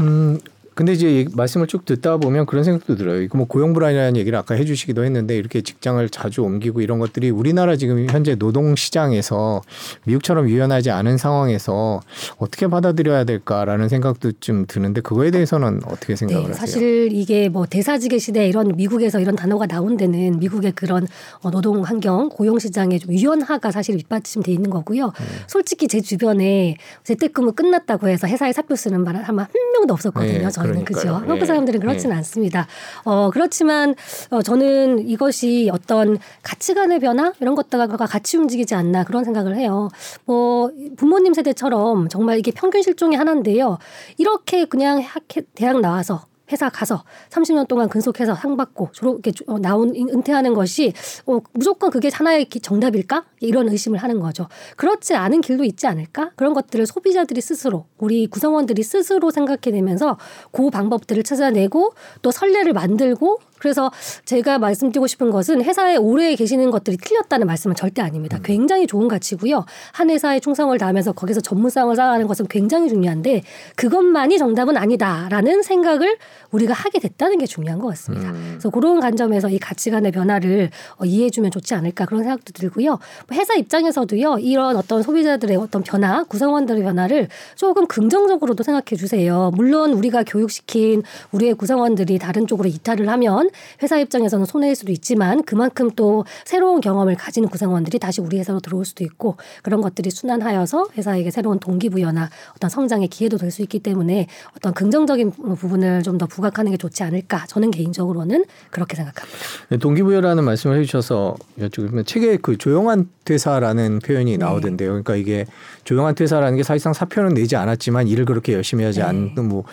[0.00, 0.38] 음,
[0.76, 3.22] 근데 이제 말씀을 쭉 듣다 보면 그런 생각도 들어요.
[3.22, 7.76] 이거 뭐 고용 불안이라는 얘기를 아까 해주시기도 했는데 이렇게 직장을 자주 옮기고 이런 것들이 우리나라
[7.76, 9.62] 지금 현재 노동 시장에서
[10.04, 12.02] 미국처럼 유연하지 않은 상황에서
[12.36, 16.66] 어떻게 받아들여야 될까라는 생각도 좀 드는데 그거에 대해서는 어떻게 생각을 네, 하세요?
[16.66, 21.08] 사실 이게 뭐 대사직의 시대 이런 미국에서 이런 단어가 나온 데는 미국의 그런
[21.40, 25.06] 어, 노동 환경, 고용 시장의 좀 유연화가 사실 밑받침돼 있는 거고요.
[25.06, 25.24] 네.
[25.46, 30.32] 솔직히 제 주변에 재택근무 끝났다고 해서 회사에 사표 쓰는 말 아마 한 명도 없었거든요.
[30.32, 30.65] 네.
[30.65, 30.84] 저희는 그죠.
[30.84, 31.14] 그러니까요.
[31.14, 31.46] 한국 예.
[31.46, 32.18] 사람들은 그렇지는 예.
[32.18, 32.66] 않습니다.
[33.04, 33.94] 어 그렇지만
[34.30, 39.88] 어, 저는 이것이 어떤 가치관의 변화 이런 것들과 같이 움직이지 않나 그런 생각을 해요.
[40.24, 43.78] 뭐 부모님 세대처럼 정말 이게 평균 실종의 하나인데요.
[44.18, 45.22] 이렇게 그냥 학
[45.54, 50.92] 대학 나와서 회사 가서 30년 동안 근속해서 상 받고 졸업 이렇게 어, 나온 은퇴하는 것이
[51.26, 54.46] 어, 무조건 그게 하나의 기- 정답일까 이런 의심을 하는 거죠.
[54.76, 60.18] 그렇지 않은 길도 있지 않을까 그런 것들을 소비자들이 스스로 우리 구성원들이 스스로 생각해내면서
[60.52, 63.90] 그 방법들을 찾아내고 또 선례를 만들고 그래서
[64.24, 68.38] 제가 말씀드리고 싶은 것은 회사에 오래 계시는 것들이 틀렸다는 말씀은 절대 아닙니다.
[68.42, 69.64] 굉장히 좋은 가치고요.
[69.92, 73.42] 한 회사에 충성을 다하면서 거기서 전문성을 쌓아가는 것은 굉장히 중요한데
[73.76, 76.16] 그것만이 정답은 아니다라는 생각을
[76.52, 78.32] 우리가 하게 됐다는 게 중요한 것 같습니다.
[78.32, 82.86] 그래서 그런 관점에서 이 가치관의 변화를 어, 이해해주면 좋지 않을까 그런 생각도 들고요.
[82.88, 82.98] 뭐
[83.32, 89.50] 회사 입장에서도요 이런 어떤 소비자들의 어떤 변화, 구성원들의 변화를 조금 긍정적으로도 생각해 주세요.
[89.54, 93.45] 물론 우리가 교육시킨 우리의 구성원들이 다른 쪽으로 이탈을 하면
[93.82, 98.84] 회사 입장에서는 손해일 수도 있지만 그만큼 또 새로운 경험을 가진 구성원들이 다시 우리 회사로 들어올
[98.84, 104.26] 수도 있고 그런 것들이 순환하여서 회사에게 새로운 동기부여나 어떤 성장의 기회도 될 수 있기 때문에
[104.56, 109.38] 어떤 긍정적인 부분을 좀 더 부각하는 게 좋지 않을까 저는 개인적으로는 그렇게 생각합니다.
[109.68, 114.06] 네, 동기부여라는 말씀을 해주셔서 여쭤보면 책에 그 조용한 퇴사라는 네.
[114.06, 114.88] 표현이 나오던데요.
[114.88, 115.44] 그러니까 이게
[115.84, 119.04] 조용한 퇴사라는 게 사실상 사표는 내지 않았지만 일을 그렇게 열심히 하지 네.
[119.04, 119.64] 않는 뭐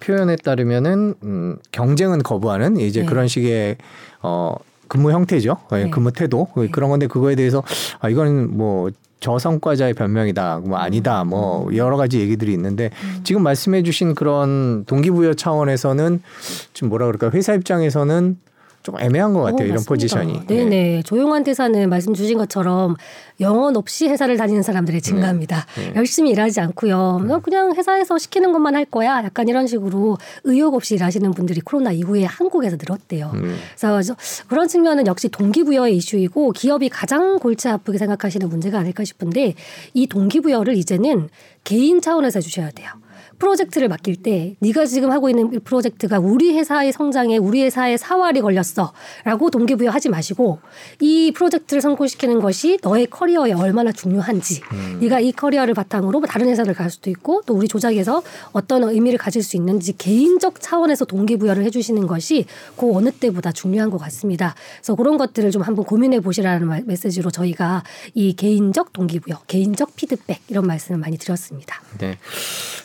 [0.00, 3.06] 표현에 따르면은 음, 경쟁은 거부하는 이제 네.
[3.06, 3.76] 그런 식의
[4.22, 4.54] 어
[4.88, 5.56] 근무 형태죠.
[5.72, 5.90] 예, 네.
[5.90, 7.62] 근무 태도 그런 건데 그거에 대해서
[8.00, 11.76] 아 이거는 뭐 저성과자의 변명이다, 뭐 아니다, 뭐 음.
[11.76, 12.90] 여러 가지 얘기들이 있는데
[13.22, 16.22] 지금 말씀해주신 그런 동기부여 차원에서는
[16.72, 18.38] 좀 뭐라 그럴까 회사 입장에서는
[18.82, 19.88] 좀 애매한 것 같아요 어, 이런 맞습니다.
[19.88, 20.46] 포지션이.
[20.46, 21.02] 네네.
[21.02, 22.96] 조용한 대사는 말씀 주신 것처럼
[23.40, 25.66] 영혼 없이 회사를 다니는 사람들의 증가입니다.
[25.76, 25.92] 네.
[25.96, 27.24] 열심히 일하지 않고요.
[27.26, 29.22] 너 그냥 회사에서 시키는 것만 할 거야.
[29.24, 33.30] 약간 이런 식으로 의욕 없이 일하시는 분들이 코로나 이후에 한국에서 늘었대요.
[33.34, 33.56] 음.
[33.78, 34.16] 그래서 저-
[34.48, 39.54] 그런 측면은 역시 동기부여의 이슈이고 기업이 가장 골치 아프게 생각하시는 문제가 아닐까 싶은데
[39.92, 41.28] 이 동기부여를 이제는
[41.64, 42.88] 개인 차원에서 해주셔야 돼요.
[43.44, 48.40] 프로젝트를 맡길 때 네가 지금 하고 있는 이 프로젝트가 우리 회사의 성장에 우리 회사의 사활이
[48.42, 50.60] 걸렸어라고 동기부여 하지 마시고
[51.00, 54.60] 이 프로젝트를 성공시키는 것이 너의 커리어에 얼마나 중요한지
[55.00, 58.22] 네가 이 커리어를 바탕으로 뭐 다른 회사를 갈 수도 있고 또 우리 조작에서
[58.52, 62.44] 어떤 의미를 가질 수 있는지 개인적 차원에서 동기부여를 해주시는 것이
[62.76, 64.54] 그 어느 때보다 중요한 것 같습니다.
[64.76, 67.82] 그래서 그런 것들을 좀 한번 고민해 보시라는 말- 메시지로 저희가
[68.14, 71.80] 이 개인적 동기부여, 개인적 피드백 이런 말씀을 많이 드렸습니다.
[71.98, 72.18] 네.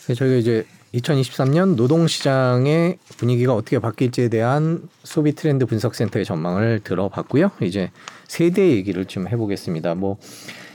[0.06, 7.50] 저희가 이제 2023년 노동시장의 분위기가 어떻게 바뀔지에 대한 소비 트렌드 분석센터의 전망을 들어봤고요.
[7.62, 7.90] 이제
[8.28, 9.96] 세대 얘기를 좀 해보겠습니다.
[9.96, 10.18] 뭐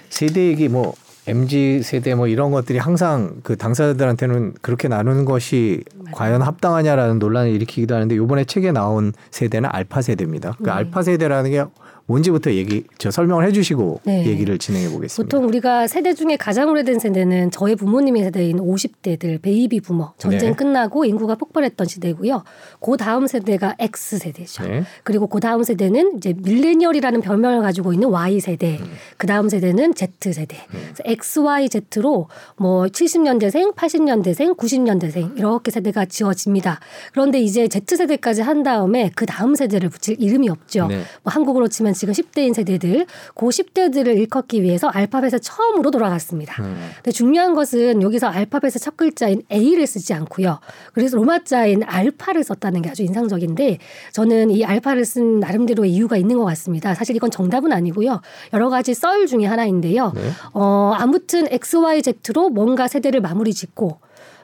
[0.09, 0.93] 세대 얘기 뭐
[1.25, 7.95] MZ 세대 뭐 이런 것들이 항상 그 당사자들한테는 그렇게 나누는 것이 과연 합당하냐라는 논란을 일으키기도
[7.95, 10.57] 하는데 이번에 책에 나온 세대는 알파 세대입니다.
[10.57, 10.71] 그 네.
[10.71, 11.63] 알파 세대라는 게
[12.11, 14.25] 뭔지부터 얘기 저 설명을 해주시고 네.
[14.25, 15.23] 얘기를 진행해 보겠습니다.
[15.23, 20.55] 보통 우리가 세대 중에 가장 오래된 세대는 저희 부모님의 세대인 50대들 베이비 부머 전쟁 네.
[20.55, 22.43] 끝나고 인구가 폭발했던 시대고요.
[22.81, 24.63] 그 다음 세대가 X 세대죠.
[24.63, 24.83] 네.
[25.03, 28.77] 그리고 그 다음 세대는 이제 밀레니얼이라는 별명을 가지고 있는 Y 세대.
[28.79, 28.91] 음.
[29.17, 30.57] 그 다음 세대는 Z 세대.
[30.69, 36.79] 그래서 X, Y, Z로 뭐 70년대생, 80년대생, 90년대생 이렇게 세대가 지어집니다.
[37.13, 40.87] 그런데 이제 Z 세대까지 한 다음에 그 다음 세대를 붙일 이름이 없죠.
[40.87, 41.01] 네.
[41.23, 46.63] 뭐 한국으로 치면 지금 10대인 세대들, 그 10대들을 일컫기 위해서 알파벳에 처음으로 돌아갔습니다.
[46.63, 46.89] 음.
[46.95, 50.59] 근데 중요한 것은 여기서 알파벳의 첫 글자인 A를 쓰지 않고요.
[50.93, 53.77] 그래서 로마자인 알파를 썼다는 게 아주 인상적인데
[54.13, 56.95] 저는 이 알파를 쓴 나름대로의 이유가 있는 것 같습니다.
[56.95, 58.21] 사실 이건 정답은 아니고요.
[58.53, 60.11] 여러 가지 썰 중에 하나인데요.
[60.15, 60.21] 네.
[60.53, 63.99] 어, 아무튼 XYZ로 뭔가 세대를 마무리 짓고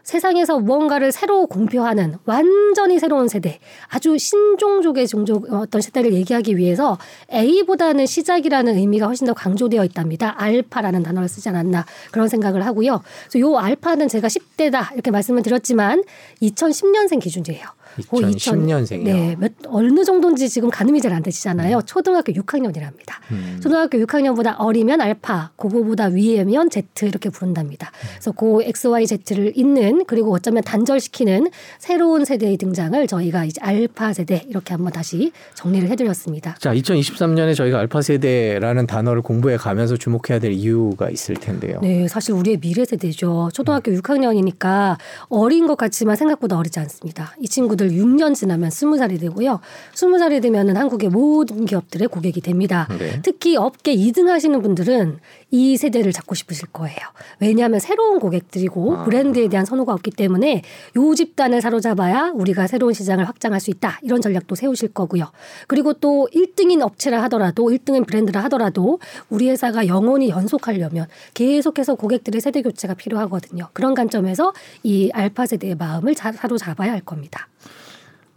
[0.08, 6.98] 세상에서 무언가를 새로 공표하는 완전히 새로운 세대, 아주 신종족의 종족 어떤 세대를 얘기하기 위해서
[7.34, 10.34] A보다는 시작이라는 의미가 훨씬 더 강조되어 있답니다.
[10.42, 13.02] 알파라는 단어를 쓰지 않았나 그런 생각을 하고요.
[13.30, 16.02] 그래서 요 알파는 제가 10대다 이렇게 말씀을 드렸지만
[16.42, 17.66] 2010년생 기준이에요.
[17.98, 19.14] 그2010 년생이요?
[19.14, 21.82] 네, 몇 어느 정도인지 지금 가늠이 잘 안 되시잖아요.
[21.86, 23.14] 초등학교 6학년이랍니다.
[23.32, 23.60] 음.
[23.64, 27.92] 초등학교 6학년보다 어리면 알파, 그거보다 위에면 Z 이렇게 부른답니다.
[28.12, 31.48] 그래서 그 X, Y, Z를 잇는 그리고 어쩌면 단절시키는
[31.80, 36.56] 새로운 세대의 등장을 저희가 이제 알파 세대 이렇게 한번 다시 정리를 해드렸습니다.
[36.60, 41.80] 자, 2023년에 저희가 알파 세대라는 단어를 공부해 가면서 주목해야 될 이유가 있을 텐데요.
[41.82, 43.50] 네, 사실 우리의 미래 세대죠.
[43.54, 44.98] 초등학교 6학년이니까
[45.30, 47.36] 어린 것 같지만 생각보다 어리지 않습니다.
[47.40, 49.60] 이 친구들 6년 지나면 20살이 되고요.
[49.94, 52.88] 20살이 되면은 한국의 모든 기업들의 고객이 됩니다.
[52.98, 53.22] 네.
[53.22, 55.20] 특히 업계 2등 하시는 분들은
[55.50, 56.98] 이 세대를 잡고 싶으실 거예요.
[57.40, 59.04] 왜냐하면 새로운 고객들이고 아.
[59.06, 60.62] 브랜드에 대한 선호가 없기 때문에
[60.98, 64.00] 요 집단을 사로잡아야 우리가 새로운 시장을 확장할 수 있다.
[64.02, 65.32] 이런 전략도 세우실 거고요.
[65.68, 72.62] 그리고 또 1등인 업체라 하더라도 1등인 브랜드라 하더라도 우리 회사가 영원히 연속하려면 계속해서 고객들의 세대
[72.62, 73.70] 교체가 필요하거든요.
[73.72, 74.52] 그런 관점에서
[74.84, 77.48] 이 알파 세대의 마음을 사로잡아야 할 겁니다.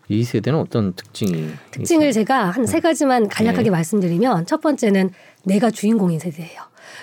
[0.09, 2.13] 이 세대는 어떤 특징이 특징을 있어요?
[2.25, 3.71] 제가 한 세 가지만 간략하게 네.
[3.71, 5.11] 말씀드리면 첫 번째는
[5.45, 6.61] 내가 주인공인 세대예요.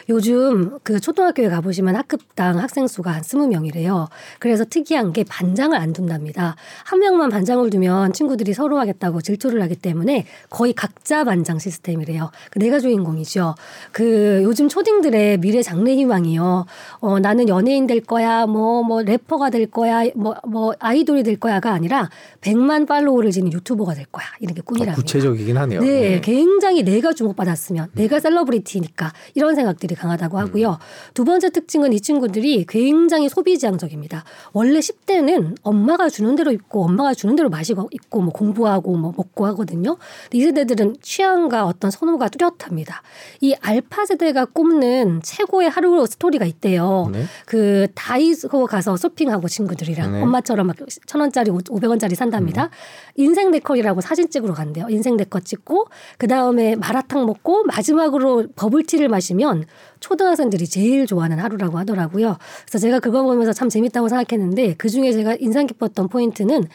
[0.10, 4.08] 요즘 그 초등학교에 가보시면 학급당 학생 수가 한 스무 명이래요.
[4.39, 6.56] 그래서 특이한 게 반장을 안 둔답니다.
[6.86, 12.32] 한 명만 반장을 두면 친구들이 서로 하겠다고 질투를 하기 때문에 거의 각자 반장 시스템이래요.
[12.52, 13.56] 그 내가 주인공이죠.
[13.91, 16.65] 그 요즘 초딩들의 미래 장래 희망이요.
[17.00, 21.71] 어, 나는 연예인 될 거야, 뭐, 뭐, 래퍼가 될 거야, 뭐, 뭐, 아이돌이 될 거야가
[21.71, 22.10] 아니라
[22.41, 24.26] 100만 팔로워를 지닌 유튜버가 될 거야.
[24.39, 24.93] 이런 게 꿈이랍니다.
[24.93, 25.82] 아, 구체적이긴 하네요.
[25.82, 26.21] 네, 네.
[26.21, 30.70] 굉장히 내가 주목받았으면, 내가 셀러브리티니까 이런 생각 들이 강하다고 하고요.
[30.70, 31.13] 음.
[31.13, 34.24] 두 번째 특징은 이 친구들이 굉장히 소비지향적입니다.
[34.54, 39.46] 원래 10대는 엄마가 주는 대로 입고 엄마가 주는 대로 마시고 입고 뭐 공부하고 뭐 먹고
[39.48, 39.98] 하거든요.
[40.34, 43.02] 이 세대들은 취향과 어떤 선호가 뚜렷합니다.
[43.42, 47.10] 이 알파 세대가 꼽는 최고의 하루 스토리가 있대요.
[47.12, 47.26] 네.
[47.46, 50.22] 그 다이소 가서 쇼핑하고 친구들이랑 네.
[50.22, 52.66] 엄마처럼 막 천 원짜리 오백 원짜리 산답니다.
[52.66, 52.70] 음.
[53.16, 54.88] 인생 네컷이라고 사진 찍으러 간대요.
[54.90, 55.88] 인생 네컷 찍고
[56.18, 59.57] 그 다음에 마라탕 먹고 마지막으로 버블티를 마시면
[60.00, 62.38] 초등학생들이 제일 좋아하는 하루라고 하더라고요.
[62.65, 66.65] 그래서 제가 그거 보면서 참 재밌다고 생각했는데 그 중에 제가 인상 깊었던 포인트는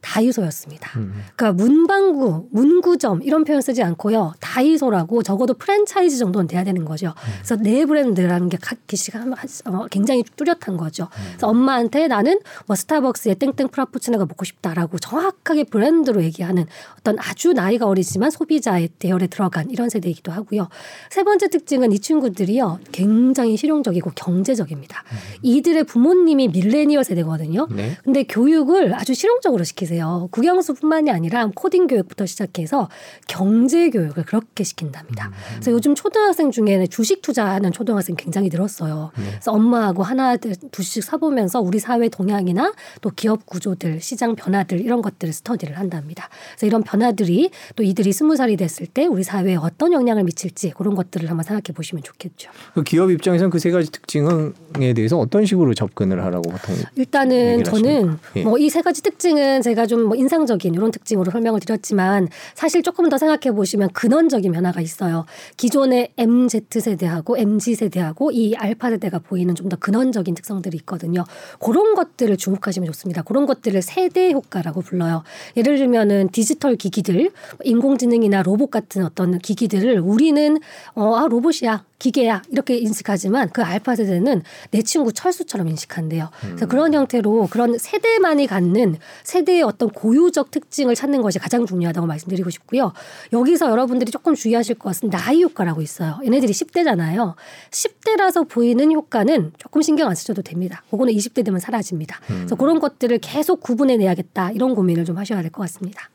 [0.00, 0.98] 다이소였습니다.
[0.98, 1.14] 음.
[1.36, 4.32] 그러니까 문방구, 문구점 이런 표현 쓰지 않고요.
[4.40, 7.08] 다이소라고 적어도 프랜차이즈 정도는 돼야 되는 거죠.
[7.08, 7.32] 음.
[7.38, 9.24] 그래서 내 브랜드라는 게 각기시가
[9.66, 11.04] 어, 굉장히 뚜렷한 거죠.
[11.04, 11.24] 음.
[11.30, 16.66] 그래서 엄마한테 나는 뭐 스타벅스의 땡땡 프라푸치노가 먹고 싶다라고 정확하게 브랜드로 얘기하는
[16.98, 20.68] 어떤 아주 나이가 어리지만 소비자의 대열에 들어간 이런 세대이기도 하고요.
[21.10, 22.80] 세 번째 특징은 이 친구들이요.
[22.92, 25.04] 굉장히 실용적이고 경제적입니다.
[25.12, 25.16] 음.
[25.42, 27.68] 이들의 부모님이 밀레니얼 세대거든요.
[27.70, 27.96] 네.
[28.02, 29.89] 근데 교육을 아주 실용적으로 시키세요.
[29.90, 30.28] 계세요.
[30.30, 32.88] 국영수뿐만이 아니라 코딩 교육부터 시작해서
[33.28, 35.28] 경제 교육을 그렇게 시킨답니다.
[35.28, 35.32] 음.
[35.54, 39.10] 그래서 요즘 초등학생 중에는 주식 투자하는 초등학생 굉장히 늘었어요.
[39.16, 39.24] 네.
[39.30, 45.32] 그래서 엄마하고 하나 두씩 사보면서 우리 사회 동향이나 또 기업 구조들, 시장 변화들 이런 것들을
[45.32, 46.28] 스터디를 한답니다.
[46.52, 50.94] 그래서 이런 변화들이 또 이들이 스무 살이 됐을 때 우리 사회에 어떤 영향을 미칠지 그런
[50.94, 52.50] 것들을 한번 생각해 보시면 좋겠죠.
[52.74, 58.18] 그 기업 입장에서는 그 세 가지 특징에 대해서 어떤 식으로 접근을 하라고 보통 일단은 저는
[58.36, 58.42] 예.
[58.42, 63.08] 뭐이 세 가지 특징은 제가 제가 좀 뭐 인상적인 이런 특징으로 설명을 드렸지만 사실 조금
[63.08, 65.24] 더 생각해 보시면 근원적인 변화가 있어요.
[65.56, 71.24] 기존의 MZ 세대하고 MG 세대하고 이 알파 세대가 보이는 좀 더 근원적인 특성들이 있거든요.
[71.60, 73.22] 그런 것들을 주목하시면 좋습니다.
[73.22, 75.22] 그런 것들을 세대 효과라고 불러요.
[75.56, 77.30] 예를 들면은 디지털 기기들,
[77.62, 80.58] 인공지능이나 로봇 같은 어떤 기기들을 우리는
[80.94, 81.84] 어, 아 로봇이야.
[82.00, 86.30] 기계야 이렇게 인식하지만 그 알파 세대는 내 친구 철수처럼 인식한대요.
[86.40, 86.68] 그래서 음.
[86.68, 92.92] 그런 형태로 그런 세대만이 갖는 세대의 어떤 고유적 특징을 찾는 것이 가장 중요하다고 말씀드리고 싶고요.
[93.32, 96.18] 여기서 여러분들이 조금 주의하실 것은 나이 효과라고 있어요.
[96.24, 97.34] 얘네들이 10대잖아요.
[97.70, 100.82] 10대라서 보이는 효과는 조금 신경 안 쓰셔도 됩니다.
[100.90, 102.18] 그거는 20대 되면 사라집니다.
[102.30, 102.36] 음.
[102.38, 106.08] 그래서 그런 것들을 계속 구분해 내야겠다 이런 고민을 좀 하셔야 될 것 같습니다.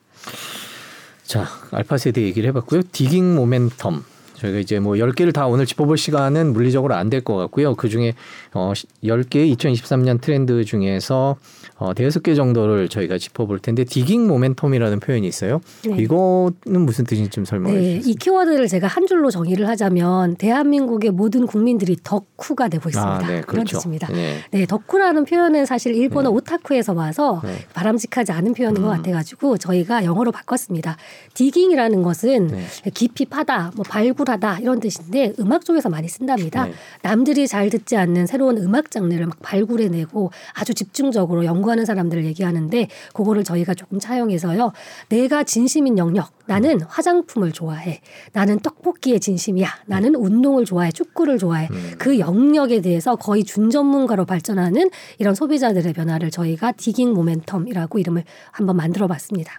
[1.24, 2.82] 자, 알파 세대 얘기를 해봤고요.
[2.92, 4.02] 디깅 모멘텀
[4.38, 7.76] 저희가 이제 뭐 10개를 다 오늘 짚어볼 시간은 물리적으로 안 될 것 같고요.
[7.76, 8.14] 그 중에
[8.54, 11.38] 어 10개 2023년 트렌드 중에서
[11.78, 15.62] 어 대여섯 개 정도를 저희가 짚어볼 텐데 디깅 모멘텀이라는 표현이 있어요.
[15.86, 15.96] 네.
[16.02, 18.12] 이거는 무슨 뜻인지 좀 설명해 네, 주세요.
[18.12, 23.16] 이 키워드를 제가 한 줄로 정의를 하자면 대한민국의 모든 국민들이 덕후가 되고 있습니다.
[23.16, 23.46] 아, 네, 그렇죠.
[23.48, 24.08] 그런 뜻입니다.
[24.08, 24.38] 네.
[24.52, 26.36] 네, 덕후라는 표현은 사실 일본어 네.
[26.36, 27.56] 오타쿠에서 와서 네.
[27.74, 28.84] 바람직하지 않은 표현인 음.
[28.84, 30.98] 것 같아가지고 저희가 영어로 바꿨습니다.
[31.34, 32.66] 디깅이라는 것은 네.
[32.94, 36.66] 깊이 파다, 뭐 발굴 발굴하다 이런 뜻인데 음악 쪽에서 많이 쓴답니다.
[36.66, 36.74] 네.
[37.02, 43.44] 남들이 잘 듣지 않는 새로운 음악 장르를 막 발굴해내고 아주 집중적으로 연구하는 사람들을 얘기하는데 그거를
[43.44, 44.74] 저희가 조금 차용해서요.
[45.10, 48.02] 내가 진심인 영역 나는 화장품을 좋아해.
[48.34, 49.68] 나는 떡볶이에 진심이야.
[49.88, 50.92] 나는 운동을 좋아해.
[50.92, 51.68] 축구를 좋아해.
[51.72, 51.94] 음.
[51.98, 59.08] 그 영역에 대해서 거의 준전문가로 발전하는 이런 소비자들의 변화를 저희가 디깅 모멘텀이라고 이름을 한번 만들어
[59.08, 59.54] 봤습니다.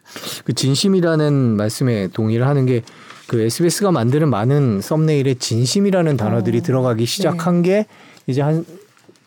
[0.45, 2.83] 그 진심이라는 말씀에 동의를 하는 게
[3.27, 6.63] 그 SBS가 만드는 많은 썸네일에 진심이라는 단어들이 어.
[6.63, 7.07] 들어가기 네.
[7.07, 7.69] 시작한 네.
[7.69, 7.87] 게
[8.27, 8.65] 이제 한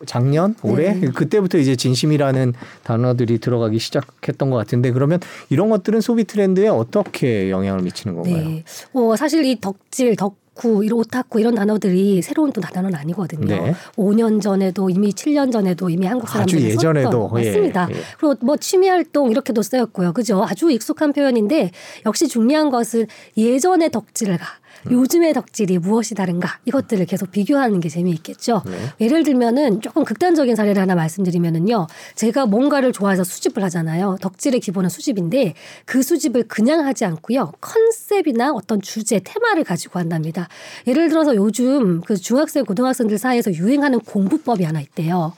[0.05, 1.07] 작년 올해 네.
[1.09, 7.81] 그때부터 이제 진심이라는 단어들이 들어가기 시작했던 것 같은데 그러면 이런 것들은 소비 트렌드에 어떻게 영향을
[7.81, 8.35] 미치는 건가요?
[8.47, 8.63] 네.
[8.93, 13.47] 어, 사실 이 덕질 덕 오타쿠, 이런 오타쿠 이런 단어들이 새로운 또 단어는 아니거든요.
[13.47, 13.73] 네.
[13.95, 17.87] 5년 전에도 이미 7년 전에도 이미 한국 사람들이 아주 예전에도 썼던, 예, 맞습니다.
[17.91, 17.95] 예.
[18.17, 20.13] 그리고 뭐 취미 활동 이렇게도 쓰였고요.
[20.13, 20.43] 그죠?
[20.43, 21.71] 아주 익숙한 표현인데
[22.05, 24.68] 역시 중요한 것은 예전의 덕질가 음.
[24.89, 28.63] 요즘의 덕질이 무엇이 다른가 이것들을 계속 비교하는 게 재미있겠죠.
[28.65, 29.05] 네.
[29.05, 31.87] 예를 들면은 조금 극단적인 사례를 하나 말씀드리면은요.
[32.15, 34.17] 제가 뭔가를 좋아해서 수집을 하잖아요.
[34.21, 35.53] 덕질의 기본은 수집인데
[35.85, 37.53] 그 수집을 그냥 하지 않고요.
[37.61, 40.47] 컨셉이나 어떤 주제, 테마를 가지고 한답니다.
[40.87, 45.33] 예를 들어서 요즘 그 중학생, 고등학생들 사이에서 유행하는 공부법이 하나 있대요.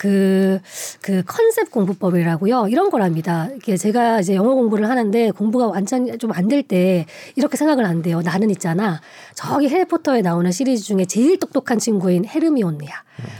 [0.00, 0.60] 그,
[1.02, 2.68] 그 컨셉 공부법이라고요.
[2.68, 3.48] 이런 거랍니다.
[3.54, 7.04] 이게 제가 이제 영어 공부를 하는데 공부가 완전히 좀안 될 때
[7.36, 8.22] 이렇게 생각을 한대요.
[8.22, 9.00] 나는 있잖아.
[9.34, 12.90] 저기 해리포터에 나오는 시리즈 중에 제일 똑똑한 친구인 헤르미온느야.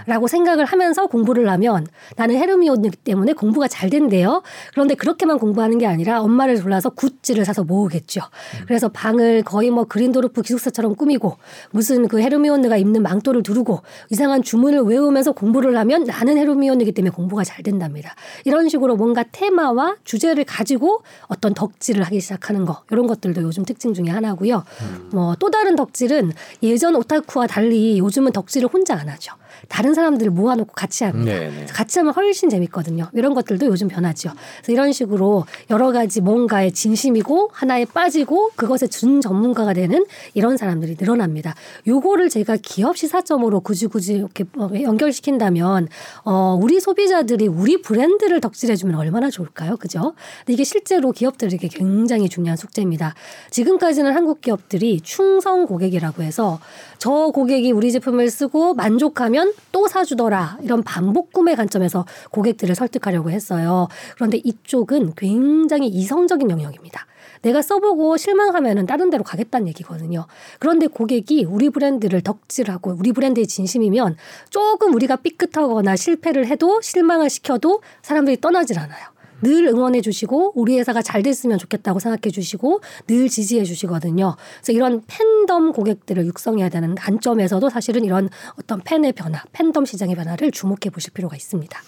[0.07, 4.43] 라고 생각을 하면서 공부를 하면 나는 헤르미온느기 때문에 공부가 잘 된대요.
[4.73, 8.21] 그런데 그렇게만 공부하는 게 아니라 엄마를 졸라서 굿즈를 사서 모으겠죠.
[8.66, 11.37] 그래서 방을 거의 뭐 그린도르프 기숙사처럼 꾸미고
[11.71, 17.11] 무슨 그 헤르미온느가 입는 망토를 두르고 이상한 주문을 외우면서 공부를 하면 나는 헤르 헤르미온이기 때문에
[17.11, 18.14] 공부가 잘 된답니다.
[18.45, 23.95] 이런 식으로 뭔가 테마와 주제를 가지고 어떤 덕질을 하기 시작하는 거 이런 것들도 요즘 특징
[23.95, 24.64] 중에 하나고요.
[24.83, 25.11] 음.
[25.12, 29.35] 뭐또 다른 덕질은 예전 오타쿠와 달리 요즘은 덕질을 혼자 안 하죠.
[29.69, 31.33] 다른 사람들을 모아놓고 같이 합니다.
[31.33, 31.51] 네네.
[31.51, 31.67] 네.
[31.67, 33.09] 같이 하면 훨씬 재밌거든요.
[33.13, 34.31] 이런 것들도 요즘 변하죠.
[34.59, 40.97] 그래서 이런 식으로 여러 가지 뭔가에 진심이고 하나에 빠지고 그것에 준 전문가가 되는 이런 사람들이
[40.99, 41.55] 늘어납니다.
[41.87, 45.89] 요거를 제가 기업 시사점으로 굳이 굳이 이렇게 뭐 연결시킨다면
[46.25, 49.77] 어 우리 소비자들이 우리 브랜드를 덕질해주면 얼마나 좋을까요?
[49.77, 50.15] 그죠?
[50.41, 53.15] 근데 이게 실제로 기업들에게 굉장히 중요한 숙제입니다.
[53.51, 56.61] 지금까지는 한국 기업들이 충성 고객이라고 해서
[56.99, 59.39] 저 고객이 우리 제품을 쓰고 만족하면
[59.72, 60.59] 또 사주더라.
[60.62, 63.88] 이런 반복 구매 관점에서 고객들을 설득하려고 했어요.
[64.14, 67.07] 그런데 이쪽은 굉장히 이성적인 영역입니다.
[67.42, 70.26] 내가 써보고 실망하면은 다른 데로 가겠다는 얘기거든요.
[70.59, 74.16] 그런데 고객이 우리 브랜드를 덕질하고 우리 브랜드의 진심이면
[74.50, 79.10] 조금 우리가 삐끗하거나 실패를 해도 실망을 시켜도 사람들이 떠나질 않아요.
[79.42, 84.37] 늘 응원해 주시고 우리 회사가 잘 됐으면 좋겠다고 생각해 주시고 늘 지지해 주시거든요.
[84.59, 90.50] 그래서 이런 팬덤 고객들을 육성해야 되는 관점에서도 사실은 이런 어떤 팬의 변화, 팬덤 시장의 변화를
[90.50, 91.79] 주목해 보실 필요가 있습니다.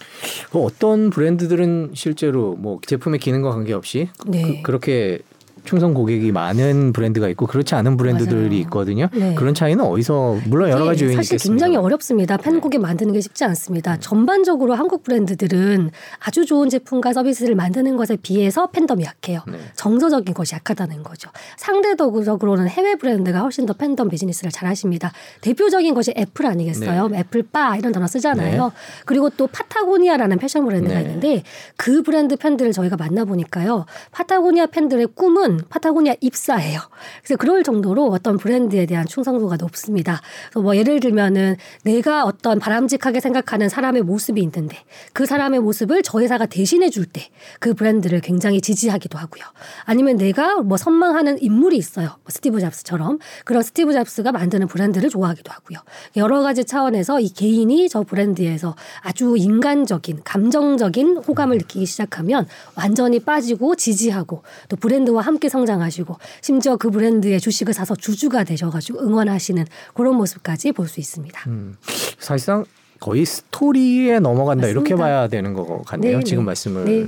[0.53, 4.61] 어떤 브랜드들은 실제로 뭐 제품의 기능과 관계없이 네.
[4.63, 5.19] 그, 렇게
[5.63, 8.61] 충성 고객이 많은 브랜드가 있고 그렇지 않은 브랜드들이 맞아요.
[8.61, 9.07] 있거든요.
[9.13, 9.33] 네.
[9.35, 11.65] 그런 차이는 어디서 물론 여러 가지 요인이 사실 있겠습니다.
[11.65, 12.37] 굉장히 어렵습니다.
[12.37, 12.87] 팬 고객 네.
[12.87, 13.93] 만드는 게 쉽지 않습니다.
[13.93, 13.99] 네.
[13.99, 19.41] 전반적으로 한국 브랜드들은 아주 좋은 제품과 서비스를 만드는 것에 비해서 팬덤이 약해요.
[19.47, 19.57] 네.
[19.75, 21.29] 정서적인 것이 약하다는 거죠.
[21.57, 25.11] 상대적으로는 해외 브랜드가 훨씬 더 팬덤 비즈니스를 잘 하십니다.
[25.41, 27.07] 대표적인 것이 애플 아니겠어요?
[27.07, 27.19] 네.
[27.19, 28.63] 애플 빠 이런 단어 쓰잖아요.
[28.65, 28.69] 네.
[29.05, 31.43] 그리고 또 파타고니아라는 패션 브랜드가 있는데
[31.77, 33.85] 그 브랜드 팬들을 저희가 만나보니까요.
[34.11, 36.79] 파타고니아 팬들의 꿈은 파타고니아 입사해요.
[37.23, 40.21] 그래서 그럴 정도로 어떤 브랜드에 대한 충성도가 높습니다.
[40.55, 44.77] 뭐 예를 들면은 내가 어떤 바람직하게 생각하는 사람의 모습이 있는데
[45.13, 49.43] 그 사람의 모습을 저 회사가 대신해 줄 때 그 브랜드를 굉장히 지지하기도 하고요.
[49.85, 52.07] 아니면 내가 뭐 선망하는 인물이 있어요.
[52.07, 55.79] 뭐 스티브 잡스처럼 그런 스티브 잡스가 만드는 브랜드를 좋아하기도 하고요.
[56.15, 63.75] 여러 가지 차원에서 이 개인이 저 브랜드에서 아주 인간적인 감정적인 호감을 느끼기 시작하면 완전히 빠지고
[63.75, 70.15] 지지하고 또 브랜드와 함께 함께 성장하시고 심지어 그 브랜드의 주식을 사서 주주가 되셔가지고 응원하시는 그런
[70.15, 71.41] 모습까지 볼 수 있습니다.
[71.47, 71.75] 음,
[72.19, 72.65] 사실상
[72.99, 74.67] 거의 스토리에 넘어간다 맞습니다.
[74.69, 76.19] 이렇게 봐야 되는 것 같네요.
[76.19, 76.47] 네, 지금 네.
[76.47, 77.07] 말씀을 네.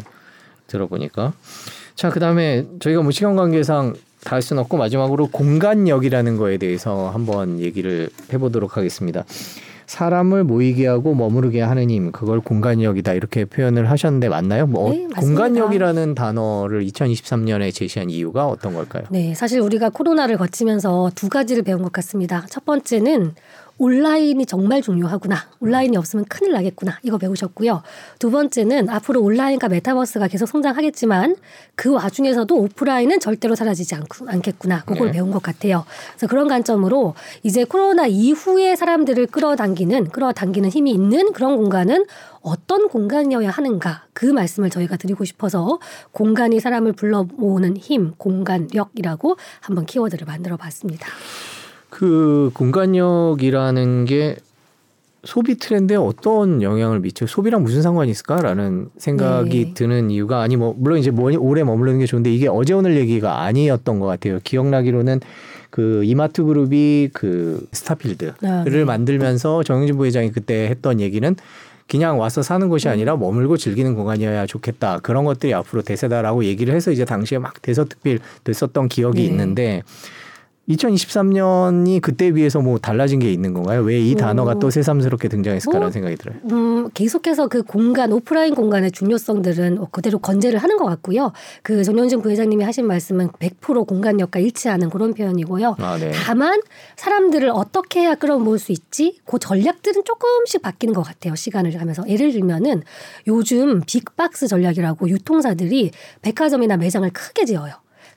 [0.68, 1.34] 들어보니까.
[1.96, 3.94] 자, 그다음에 저희가 뭐 시간 관계상
[4.24, 9.24] 다 할 수는 없고 마지막으로 공간력이라는 거에 대해서 한번 얘기를 해보도록 하겠습니다.
[9.88, 14.68] 사람을 모이게 하고 머무르게 하는 힘 그걸 공간력이다 이렇게 표현을 하셨는데 맞나요?
[14.68, 19.04] 뭐 네, 공간력이라는 단어를 2023년에 제시한 이유가 어떤 걸까요?
[19.10, 22.46] 네, 사실 우리가 코로나를 거치면서 두 가지를 배운 것 같습니다.
[22.50, 23.34] 첫 번째는
[23.78, 25.36] 온라인이 정말 중요하구나.
[25.60, 26.98] 온라인이 없으면 큰일 나겠구나.
[27.04, 27.84] 이거 배우셨고요.
[28.20, 31.36] 두 번째는 앞으로 온라인과 메타버스가 계속 성장하겠지만
[31.76, 34.84] 그 와중에서도 오프라인은 절대로 사라지지 않고, 않겠구나.
[34.86, 35.14] 그걸 네.
[35.14, 35.86] 배운 것 같아요.
[36.12, 42.06] 그래서 그런 관점으로 이제 코로나 이후에 사람들을 끌어당기는, 끌어당기는 힘이 있는 그런 공간은
[42.42, 45.80] 어떤 공간이어야 하는가 그 말씀을 저희가 드리고 싶어서
[46.12, 51.08] 공간이 사람을 불러 모으는 힘, 공간력이라고 한번 키워드를 만들어 봤습니다.
[51.90, 54.36] 그 공간력이라는 게
[55.26, 59.74] 소비 트렌드에 어떤 영향을 미쳐 소비랑 무슨 상관이 있을까라는 생각이 네.
[59.74, 63.42] 드는 이유가 아니 뭐 물론 이제 뭐 오래 머무르는 게 좋은데 이게 어제 오늘 얘기가
[63.42, 64.40] 아니었던 것 같아요.
[64.44, 65.20] 기억나기로는
[65.72, 68.84] 그 이마트 그룹이 그 스타필드를 아, 네.
[68.86, 71.36] 만들면서 정영진 부회장이 그때 했던 얘기는
[71.88, 75.00] 그냥 와서 사는 곳이 아니라 머물고 즐기는 공간이어야 좋겠다.
[75.00, 79.26] 그런 것들이 앞으로 대세다라고 얘기를 해서 이제 당시에 막 대서특필 됐었던 기억이 네.
[79.26, 79.84] 있는데
[80.70, 83.82] 2023년이 그때 비해서 뭐 달라진 게 있는 건가요?
[83.82, 86.38] 왜 이 단어가 또 새삼스럽게 등장했을까라는 뭐, 생각이 들어요.
[86.52, 91.32] 음, 계속해서 그 공간 오프라인 공간의 중요성들은 그대로 건재를 하는 것 같고요.
[91.64, 95.78] 그 정영진 부회장님이 하신 말씀은 100% 공간력과 일치하는 그런 표현이고요.
[95.80, 96.12] 아, 네.
[96.14, 96.62] 다만
[96.98, 99.20] 사람들을 어떻게 해야 끌어모을 수 있지?
[99.26, 101.36] 그 전략들은 조금씩 바뀌는 것 같아요.
[101.36, 102.84] 시간을 가면서 예를 들면은
[103.28, 107.74] 요즘 빅박스 전략이라고 유통사들이 백화점이나 매장을 크게 지어요.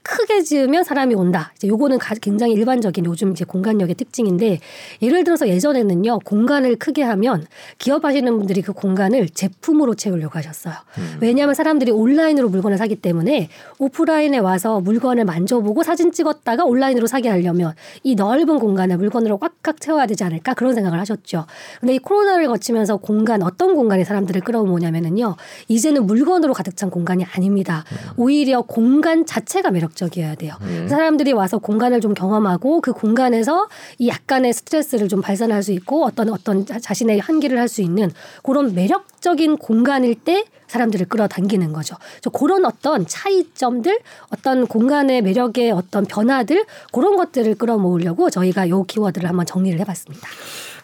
[0.09, 1.53] 크게 지으면 사람이 온다.
[1.57, 4.59] 이제 요거는 굉장히 일반적인 요즘 이제 공간력의 특징인데
[5.03, 7.47] 예를 들어서 예전에는요 공간을 크게 하면
[7.77, 10.75] 기업하시는 분들이 그 공간을 제품으로 채우려고 하셨어요.
[10.97, 11.19] 음.
[11.21, 17.75] 왜냐하면 사람들이 온라인으로 물건을 사기 때문에 오프라인에 와서 물건을 만져보고 사진 찍었다가 온라인으로 사게 하려면
[18.03, 21.45] 이 넓은 공간을 물건으로 꽉꽉 채워야 되지 않을까 그런 생각을 하셨죠.
[21.81, 25.37] 근데 이 코로나를 거치면서 공간 어떤 공간에 사람들을 끌어모으냐면은요
[25.69, 27.85] 이제는 물건으로 가득 찬 공간이 아닙니다.
[27.93, 27.97] 음.
[28.17, 30.55] 오히려 공간 자체가 매력 적이어야 돼요.
[30.63, 30.89] 음.
[30.89, 33.69] 사람들이 와서 공간을 좀 경험하고 그 공간에서
[33.99, 38.11] 이 약간의 스트레스를 좀 발산할 수 있고 어떤 어떤 자신의 한계를 할 수 있는
[38.43, 41.97] 그런 매력적인 공간일 때 사람들을 끌어당기는 거죠.
[42.21, 43.99] 저 그런 어떤 차이점들,
[44.31, 50.29] 어떤 공간의 매력의 어떤 변화들 그런 것들을 끌어모으려고 저희가 요 키워드를 한번 정리를 해봤습니다.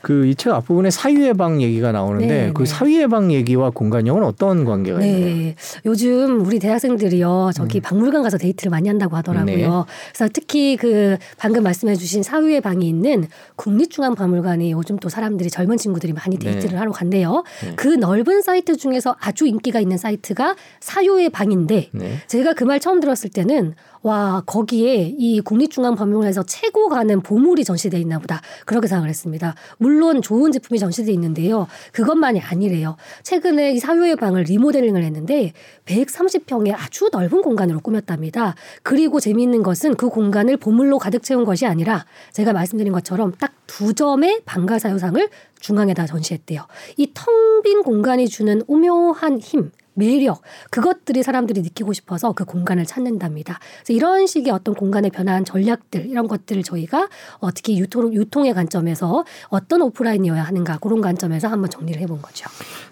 [0.04, 2.66] 그 이 책 앞부분에 사유의 방 얘기가 나오는데 네, 그 네.
[2.66, 5.08] 사유의 방 얘기와 공간력은 어떤 관계가 네.
[5.08, 5.54] 있나요?
[5.86, 7.82] 요즘 우리 대학생들이요 저기 음.
[7.82, 9.56] 박물관 가서 데이트를 많이 한다고 하더라고요.
[9.56, 9.84] 네.
[10.12, 13.26] 그래서 특히 그 방금 말씀해주신 사유의 방이 있는
[13.56, 16.50] 국립중앙박물관이 요즘 또 사람들이 젊은 친구들이 많이 네.
[16.52, 17.42] 데이트를 하러 간대요.
[17.64, 17.72] 네.
[17.76, 21.90] 그 넓은 사이트 중에서 아주 인기가 있는 사이트가 사유예방인데
[22.26, 28.18] 제가 그 말 처음 들었을 때는 와 거기에 이 국립중앙박물관에서 최고 가는 보물이 전시돼 있나
[28.18, 29.54] 보다 그렇게 생각을 했습니다.
[29.78, 31.66] 물론 좋은 제품이 전시돼 있는데요.
[31.92, 32.96] 그것만이 아니래요.
[33.22, 35.52] 최근에 이 사유의 방을 리모델링을 했는데
[35.86, 38.54] 130평의 아주 넓은 공간으로 꾸몄답니다.
[38.82, 43.94] 그리고 재미있는 것은 그 공간을 보물로 가득 채운 것이 아니라 제가 말씀드린 것처럼 딱 두
[43.94, 45.28] 점의 방가사유상을
[45.58, 46.66] 중앙에다 전시했대요.
[46.98, 53.58] 이 텅 빈 공간이 주는 오묘한 힘, 매력 그것들이 사람들이 느끼고 싶어서 그 공간을 찾는답니다.
[53.78, 59.82] 그래서 이런 식의 어떤 공간의 변화한 전략들 이런 것들을 저희가 어떻게 유통 유통의 관점에서 어떤
[59.82, 62.48] 오프라인이어야 하는가 그런 관점에서 한번 정리를 해본 거죠.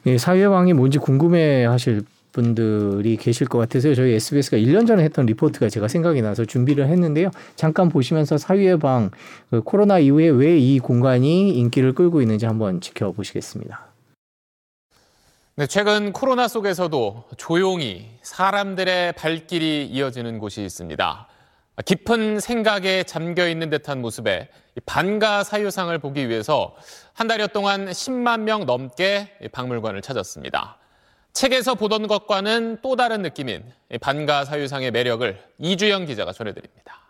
[0.06, 5.86] 예, 사회왕이 뭔지 궁금해하실 분들이 계실 것 같아서 저희 SBS가 1년 전에 했던 리포트가 제가
[5.86, 7.30] 생각이 나서 준비를 했는데요.
[7.56, 9.10] 잠깐 보시면서 사회방
[9.50, 13.91] 그 코로나 이후에 왜 이 공간이 인기를 끌고 있는지 한번 지켜보시겠습니다.
[15.62, 21.28] 네, 최근 코로나 속에서도 조용히 사람들의 발길이 이어지는 곳이 있습니다.
[21.84, 24.48] 깊은 생각에 잠겨 있는 듯한 모습에
[24.86, 26.74] 반가 사유상을 보기 위해서
[27.12, 30.78] 한 달여 동안 10만 명 넘게 박물관을 찾았습니다.
[31.32, 33.62] 책에서 보던 것과는 또 다른 느낌인
[34.00, 37.02] 반가 사유상의 매력을 이주영 기자가 전해드립니다.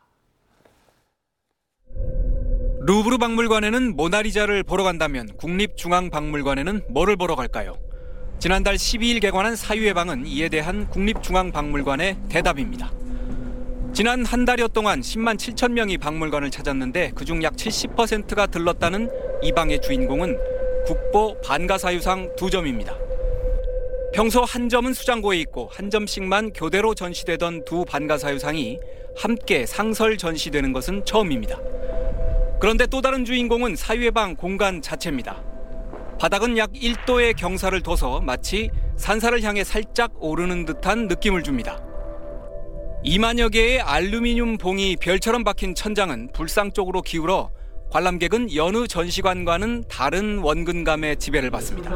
[2.82, 7.78] 루브르 박물관에는 모나리자를 보러 간다면 국립중앙박물관에는 뭐를 보러 갈까요?
[8.42, 12.90] 지난달 12일 개관한 사유의 방은 이에 대한 국립중앙박물관의 대답입니다.
[13.92, 19.08] 지난 한 달여 동안 10만 7천 명이 박물관을 찾았는데 그중 약 70%가 들렀다는
[19.44, 20.36] 이 방의 주인공은
[20.86, 22.96] 국보 반가사유상 두 점입니다.
[24.12, 28.80] 평소 한 점은 수장고에 있고 한 점씩만 교대로 전시되던 두 반가사유상이
[29.18, 31.60] 함께 상설 전시되는 것은 처음입니다.
[32.60, 35.51] 그런데 또 다른 주인공은 사유의 방 공간 자체입니다.
[36.22, 41.80] 바닥은 약 1도의 경사를 둬서 마치 산사를 향해 살짝 오르는 듯한 느낌을 줍니다.
[43.04, 47.50] 2만여 개의 알루미늄 봉이 별처럼 박힌 천장은 불상 쪽으로 기울어
[47.90, 51.90] 관람객은 여느 전시관과는 다른 원근감의 지배를 받습니다.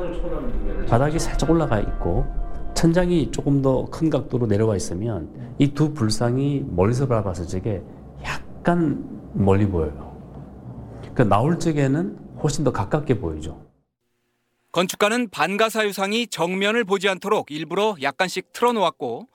[0.89, 2.27] 바닥이 살짝 올라가 있고
[2.75, 5.29] 천장이 조금 더 큰 각도로 내려와 있으면
[5.61, 7.81] 이 두 불상이 멀리서 바라봤을 적에
[8.25, 9.05] 약간
[9.35, 10.17] 멀리 보여요.
[11.15, 13.66] 그 나올 적에는 훨씬 더 가깝게 보이죠.
[14.77, 19.27] 건축가는 반가사유상이 정면을 보지 않도록 일부러 약간씩 틀어놓았고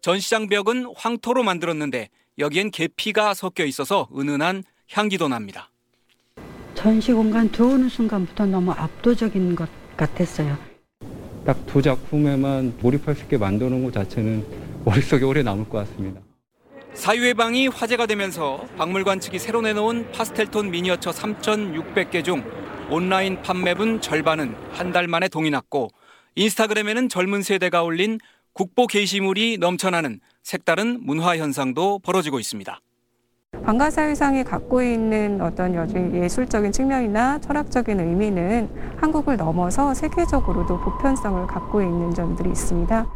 [0.00, 2.08] 전시장 벽은 황토로 만들었는데
[2.40, 5.70] 여기엔 계피가 섞여 있어서 은은한 향기도 납니다.
[6.74, 10.58] 전시 공간 들어오는 순간부터 너무 압도적인 것 같았어요.
[11.46, 14.44] 딱 두 작품에만 몰입할 수 있게 만들어 놓은 것 자체는
[14.84, 16.20] 머릿속에 오래 남을 것 같습니다.
[16.94, 22.42] 사유의 방이 화제가 되면서 박물관 측이 새로 내놓은 파스텔톤 미니어처 3,600개 중
[22.90, 25.88] 온라인 판매분 절반은 한 달 만에 동이 났고
[26.36, 28.18] 인스타그램에는 젊은 세대가 올린
[28.54, 32.80] 국보 게시물이 넘쳐나는 색다른 문화 현상도 벌어지고 있습니다.
[33.64, 35.74] 방가사유상이 갖고 있는 어떤
[36.14, 38.68] 예술적인 측면이나 철학적인 의미는
[39.00, 43.06] 한국을 넘어서 세계적으로도 보편성을 갖고 있는 점들이 있습니다.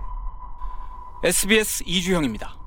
[1.25, 2.62] SBS 이주형입니다.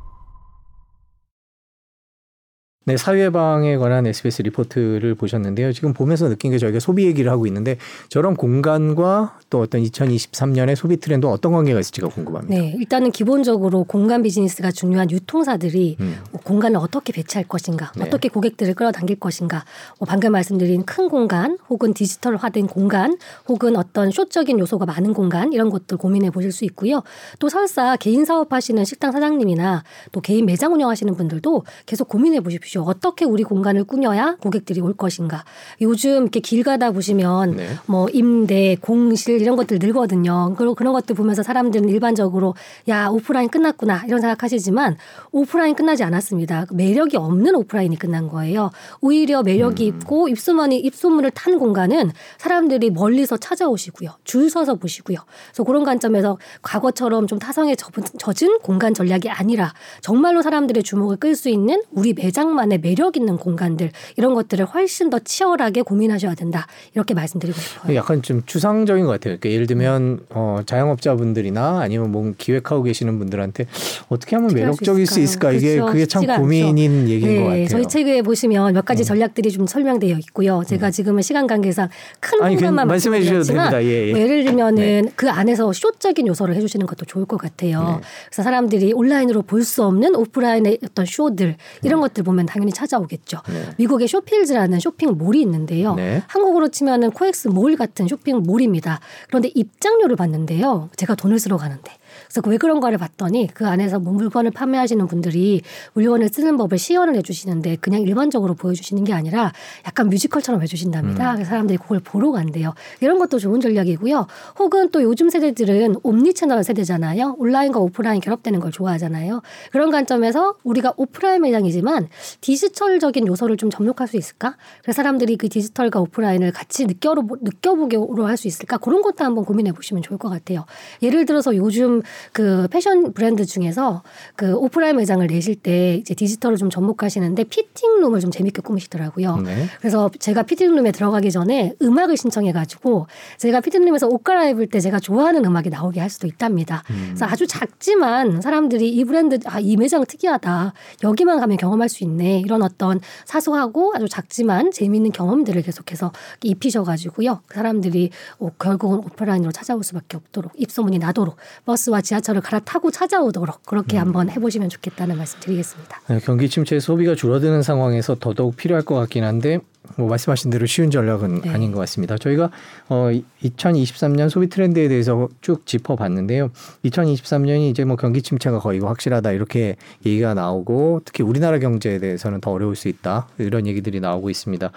[2.87, 5.73] 네, 사회방에 관한 SBS 리포트를 보셨는데요.
[5.73, 7.77] 지금 보면서 느낀 게 저희가 소비 얘기를 하고 있는데
[8.09, 12.55] 저런 공간과 또 어떤 2023년의 소비 트렌드 어떤 관계가 있을지가 궁금합니다.
[12.55, 16.17] 네, 일단은 기본적으로 공간 비즈니스가 중요한 유통사들이 음.
[16.31, 18.03] 뭐 공간을 어떻게 배치할 것인가, 네.
[18.05, 19.65] 어떻게 고객들을 끌어당길 것인가,
[19.99, 23.17] 뭐 방금 말씀드린 큰 공간, 혹은 디지털화된 공간,
[23.47, 27.01] 혹은 어떤 쇼적인 요소가 많은 공간 이런 것들 고민해 보실 수 있고요.
[27.39, 32.74] 또 설사 개인 사업하시는 식당 사장님이나 또 개인 매장 운영하시는 분들도 계속 고민해 보십시오.
[32.81, 35.43] 어떻게 우리 공간을 꾸며야 고객들이 올 것인가.
[35.81, 37.67] 요즘 이렇게 길 가다 보시면 네.
[37.85, 40.55] 뭐 임대, 공실 이런 것들 늘거든요.
[40.57, 42.55] 그리고 그런 것들 보면서 사람들은 일반적으로
[42.87, 44.97] 야 오프라인 끝났구나 이런 생각하시지만
[45.31, 46.65] 오프라인 끝나지 않았습니다.
[46.71, 48.71] 매력이 없는 오프라인이 끝난 거예요.
[49.01, 55.17] 오히려 매력이 있고 입소문이 입소문을 탄 공간은 사람들이 멀리서 찾아오시고요, 줄 서서 보시고요.
[55.47, 61.49] 그래서 그런 관점에서 과거처럼 좀 타성에 젖은 공간 전략이 아니라 정말로 사람들의 주목을 끌 수
[61.49, 67.13] 있는 우리 매장만 의 매력 있는 공간들 이런 것들을 훨씬 더 치열하게 고민하셔야 된다 이렇게
[67.13, 67.95] 말씀드리고 싶어요.
[67.95, 69.37] 약간 좀 추상적인 것 같아요.
[69.39, 73.67] 그러니까 예를 들면 어, 자영업자분들이나 아니면 뭐 기획하고 계시는 분들한테
[74.09, 75.57] 어떻게 하면 어떻게 매력적일 수 있을까 있을까요?
[75.57, 75.91] 이게 그렇죠.
[75.91, 77.63] 그게 참 고민인 얘기인 것 같아요.
[77.63, 77.67] 음.
[77.67, 80.63] 저희 책에 보시면 몇 가지 전략들이 좀 설명되어 있고요.
[80.65, 81.89] 제가 지금은 시간 관계상
[82.19, 83.83] 큰 부분만 말씀해 주셔도 됩니다.
[83.83, 84.11] 예, 예.
[84.11, 87.83] 뭐 예를 들면은 그 안에서 쇼적인 요소를 해주시는 것도 좋을 것 같아요.
[87.83, 88.07] 네.
[88.29, 93.41] 그래서 사람들이 온라인으로 볼 수 없는 오프라인의 어떤 쇼들 이런 것들 보면 당연히 찾아오겠죠.
[93.49, 93.69] 네.
[93.77, 95.93] 미국의 쇼필즈라는 쇼핑몰이 있는데요.
[95.95, 96.23] 네.
[96.27, 99.01] 한국으로 치면은 코엑스 몰 같은 쇼핑몰입니다.
[99.27, 100.89] 그런데 입장료를 받는데요.
[100.95, 101.91] 제가 돈을 쓰러 가는데.
[102.35, 105.61] 그래서 왜 그런가를 봤더니 그 안에서 뭐 물건을 판매하시는 분들이
[105.93, 109.53] 물건을 쓰는 법을 시연을 해주시는데 그냥 일반적으로 보여주시는 게 아니라
[109.87, 111.33] 약간 뮤지컬처럼 해주신답니다.
[111.35, 112.73] 그래서 사람들이 그걸 보러 간대요.
[112.99, 114.27] 이런 것도 좋은 전략이고요.
[114.59, 117.37] 혹은 또 요즘 세대들은 옴니채널 세대잖아요.
[117.39, 119.41] 온라인과 오프라인 결합되는 걸 좋아하잖아요.
[119.71, 122.09] 그런 관점에서 우리가 오프라인 매장이지만
[122.41, 124.57] 디지털적인 요소를 좀 접목할 수 있을까?
[124.81, 128.77] 그래서 사람들이 그 디지털과 오프라인을 같이 느껴 느껴보기로 할 수 있을까?
[128.77, 130.65] 그런 것도 한번 고민해 보시면 좋을 것 같아요.
[131.01, 132.01] 예를 들어서 요즘
[132.31, 134.01] 그 패션 브랜드 중에서
[134.37, 139.37] 그 오프라인 매장을 내실 때 이제 디지털을 좀 접목하시는데 피팅룸을 좀 재밌게 꾸미시더라고요.
[139.37, 139.65] 네.
[139.79, 143.07] 그래서 제가 피팅룸에 들어가기 전에 음악을 신청해가지고
[143.39, 146.83] 제가 피팅룸에서 옷 갈아입을 때 제가 좋아하는 음악이 나오게 할 수도 있답니다.
[147.07, 150.73] 그래서 아주 작지만 사람들이 이 브랜드 아 이 매장 특이하다
[151.03, 156.11] 여기만 가면 경험할 수 있네 이런 어떤 사소하고 아주 작지만 재미있는 경험들을 계속해서
[156.43, 163.97] 입히셔가지고요 사람들이 어, 결국은 오프라인으로 찾아올 수밖에 없도록 입소문이 나도록 버스와 지하철을 갈아타고 찾아오도록 그렇게
[163.97, 166.01] 한번 해보시면 좋겠다는 말씀드리겠습니다.
[166.07, 169.59] 네, 경기 침체 소비가 줄어드는 상황에서 더더욱 필요할 것 같긴 한데
[169.97, 171.49] 뭐 말씀하신 대로 쉬운 전략은 네.
[171.49, 172.17] 아닌 것 같습니다.
[172.17, 172.49] 저희가
[172.89, 173.09] 어
[173.43, 176.51] 2023년 소비 트렌드에 대해서 쭉 짚어봤는데요.
[176.85, 179.75] 2023년이 이제 뭐 경기 침체가 거의 확실하다 이렇게
[180.05, 184.71] 얘기가 나오고 특히 우리나라 경제에 대해서는 더 어려울 수 있다 이런 얘기들이 나오고 있습니다.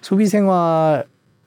[0.00, 1.04] 소비 생활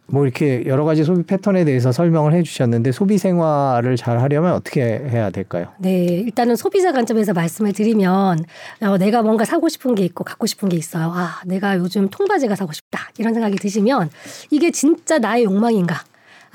[0.08, 5.30] 뭐 이렇게 여러 가지 소비 패턴에 대해서 설명을 해주셨는데 소비 생활을 잘 하려면 어떻게 해야
[5.30, 5.68] 될까요?
[5.80, 8.46] 네, 일단은 소비자 관점에서 말씀을 드리면
[8.82, 11.12] 어, 내가 뭔가 사고 싶은 게 있고 갖고 싶은 게 있어요.
[11.14, 14.10] 아, 내가 요즘 통바지가 사고 싶다 이런 생각이 드시면
[14.52, 16.04] 이게 진짜 나의 욕망인가?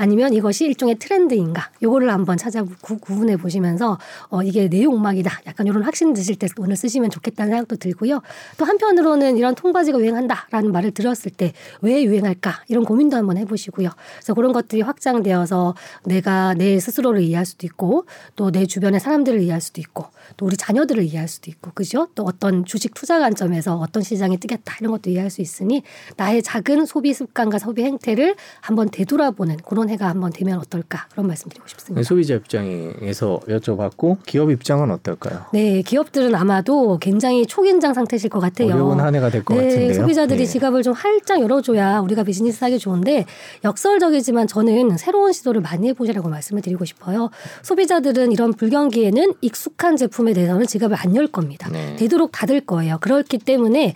[0.01, 1.71] 아니면 이것이 일종의 트렌드인가?
[1.83, 3.99] 요거를 한번 찾아 구, 구분해 보시면서
[4.31, 5.43] 어 이게 내 욕망이다.
[5.47, 8.23] 약간 이런 확신 드실 때 오늘 쓰시면 좋겠다는 생각도 들고요.
[8.57, 12.65] 또 한편으로는 이런 통바지가 유행한다라는 말을 들었을 때 왜 유행할까?
[12.69, 13.91] 이런 고민도 한번 해 보시고요.
[14.17, 15.75] 그래서 그런 것들이 확장되어서
[16.05, 20.57] 내가 내 스스로를 이해할 수도 있고 또 내 주변의 사람들을 이해할 수도 있고 또 우리
[20.57, 22.09] 자녀들을 이해할 수도 있고 그죠?
[22.15, 25.83] 또 어떤 주식 투자 관점에서 어떤 시장이 뜨겠다 이런 것도 이해할 수 있으니
[26.17, 31.69] 나의 작은 소비 습관과 소비 행태를 한번 되돌아보는 그런 해가 한번 되면 어떨까 그런 말씀드리고
[31.69, 32.01] 싶습니다.
[32.01, 35.45] 네, 소비자 입장에서 여쭤봤고 기업 입장은 어떨까요?
[35.53, 38.73] 네, 기업들은 아마도 굉장히 초긴장 상태실 것 같아요.
[38.73, 39.95] 어려운 한 해가 될것 네, 같은데요.
[39.95, 40.47] 소비자들이 예.
[40.47, 43.27] 지갑을 좀 활짝 열어줘야 우리가 비즈니스 하기 좋은데
[43.65, 47.31] 역설적이지만 저는 새로운 시도를 많이 해보시라고 말씀을 드리고 싶어요.
[47.63, 51.69] 소비자들은 이런 불경기에는 익숙한 제품에 대해서는 지갑을 안 열 겁니다.
[51.73, 51.97] 네.
[51.97, 52.99] 되도록 닫을 거예요.
[53.01, 53.95] 그렇기 때문에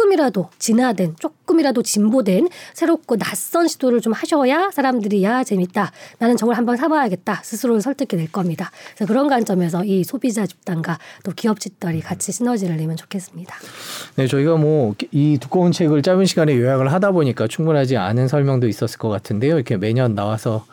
[0.00, 6.76] 조금이라도 진화된 조금이라도 진보된 새롭고 낯선 시도를 좀 하셔야 사람들이 야 재밌다 나는 저걸 한번
[6.76, 8.70] 사봐야겠다 스스로를 설득해 낼 겁니다.
[8.94, 13.54] 그래서 그런 관점에서 이 소비자 집단과 또 기업 집단이 같이 시너지를 내면 좋겠습니다.
[14.16, 18.98] 네, 저희가 뭐 이 두꺼운 책을 짧은 시간에 요약을 하다 보니까 충분하지 않은 설명도 있었을
[18.98, 19.56] 것 같은데요.
[19.56, 20.64] 이렇게 매년 나와서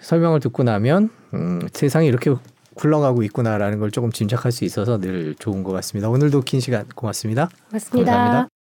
[0.00, 2.34] 설명을 듣고 나면 음, 세상이 이렇게
[2.74, 6.08] 굴러가고 있구나라는 걸 조금 짐작할 수 있어서 늘 좋은 것 같습니다.
[6.08, 7.50] 오늘도 긴 시간 고맙습니다.
[7.68, 8.12] 고맙습니다.
[8.12, 8.59] 감사합니다.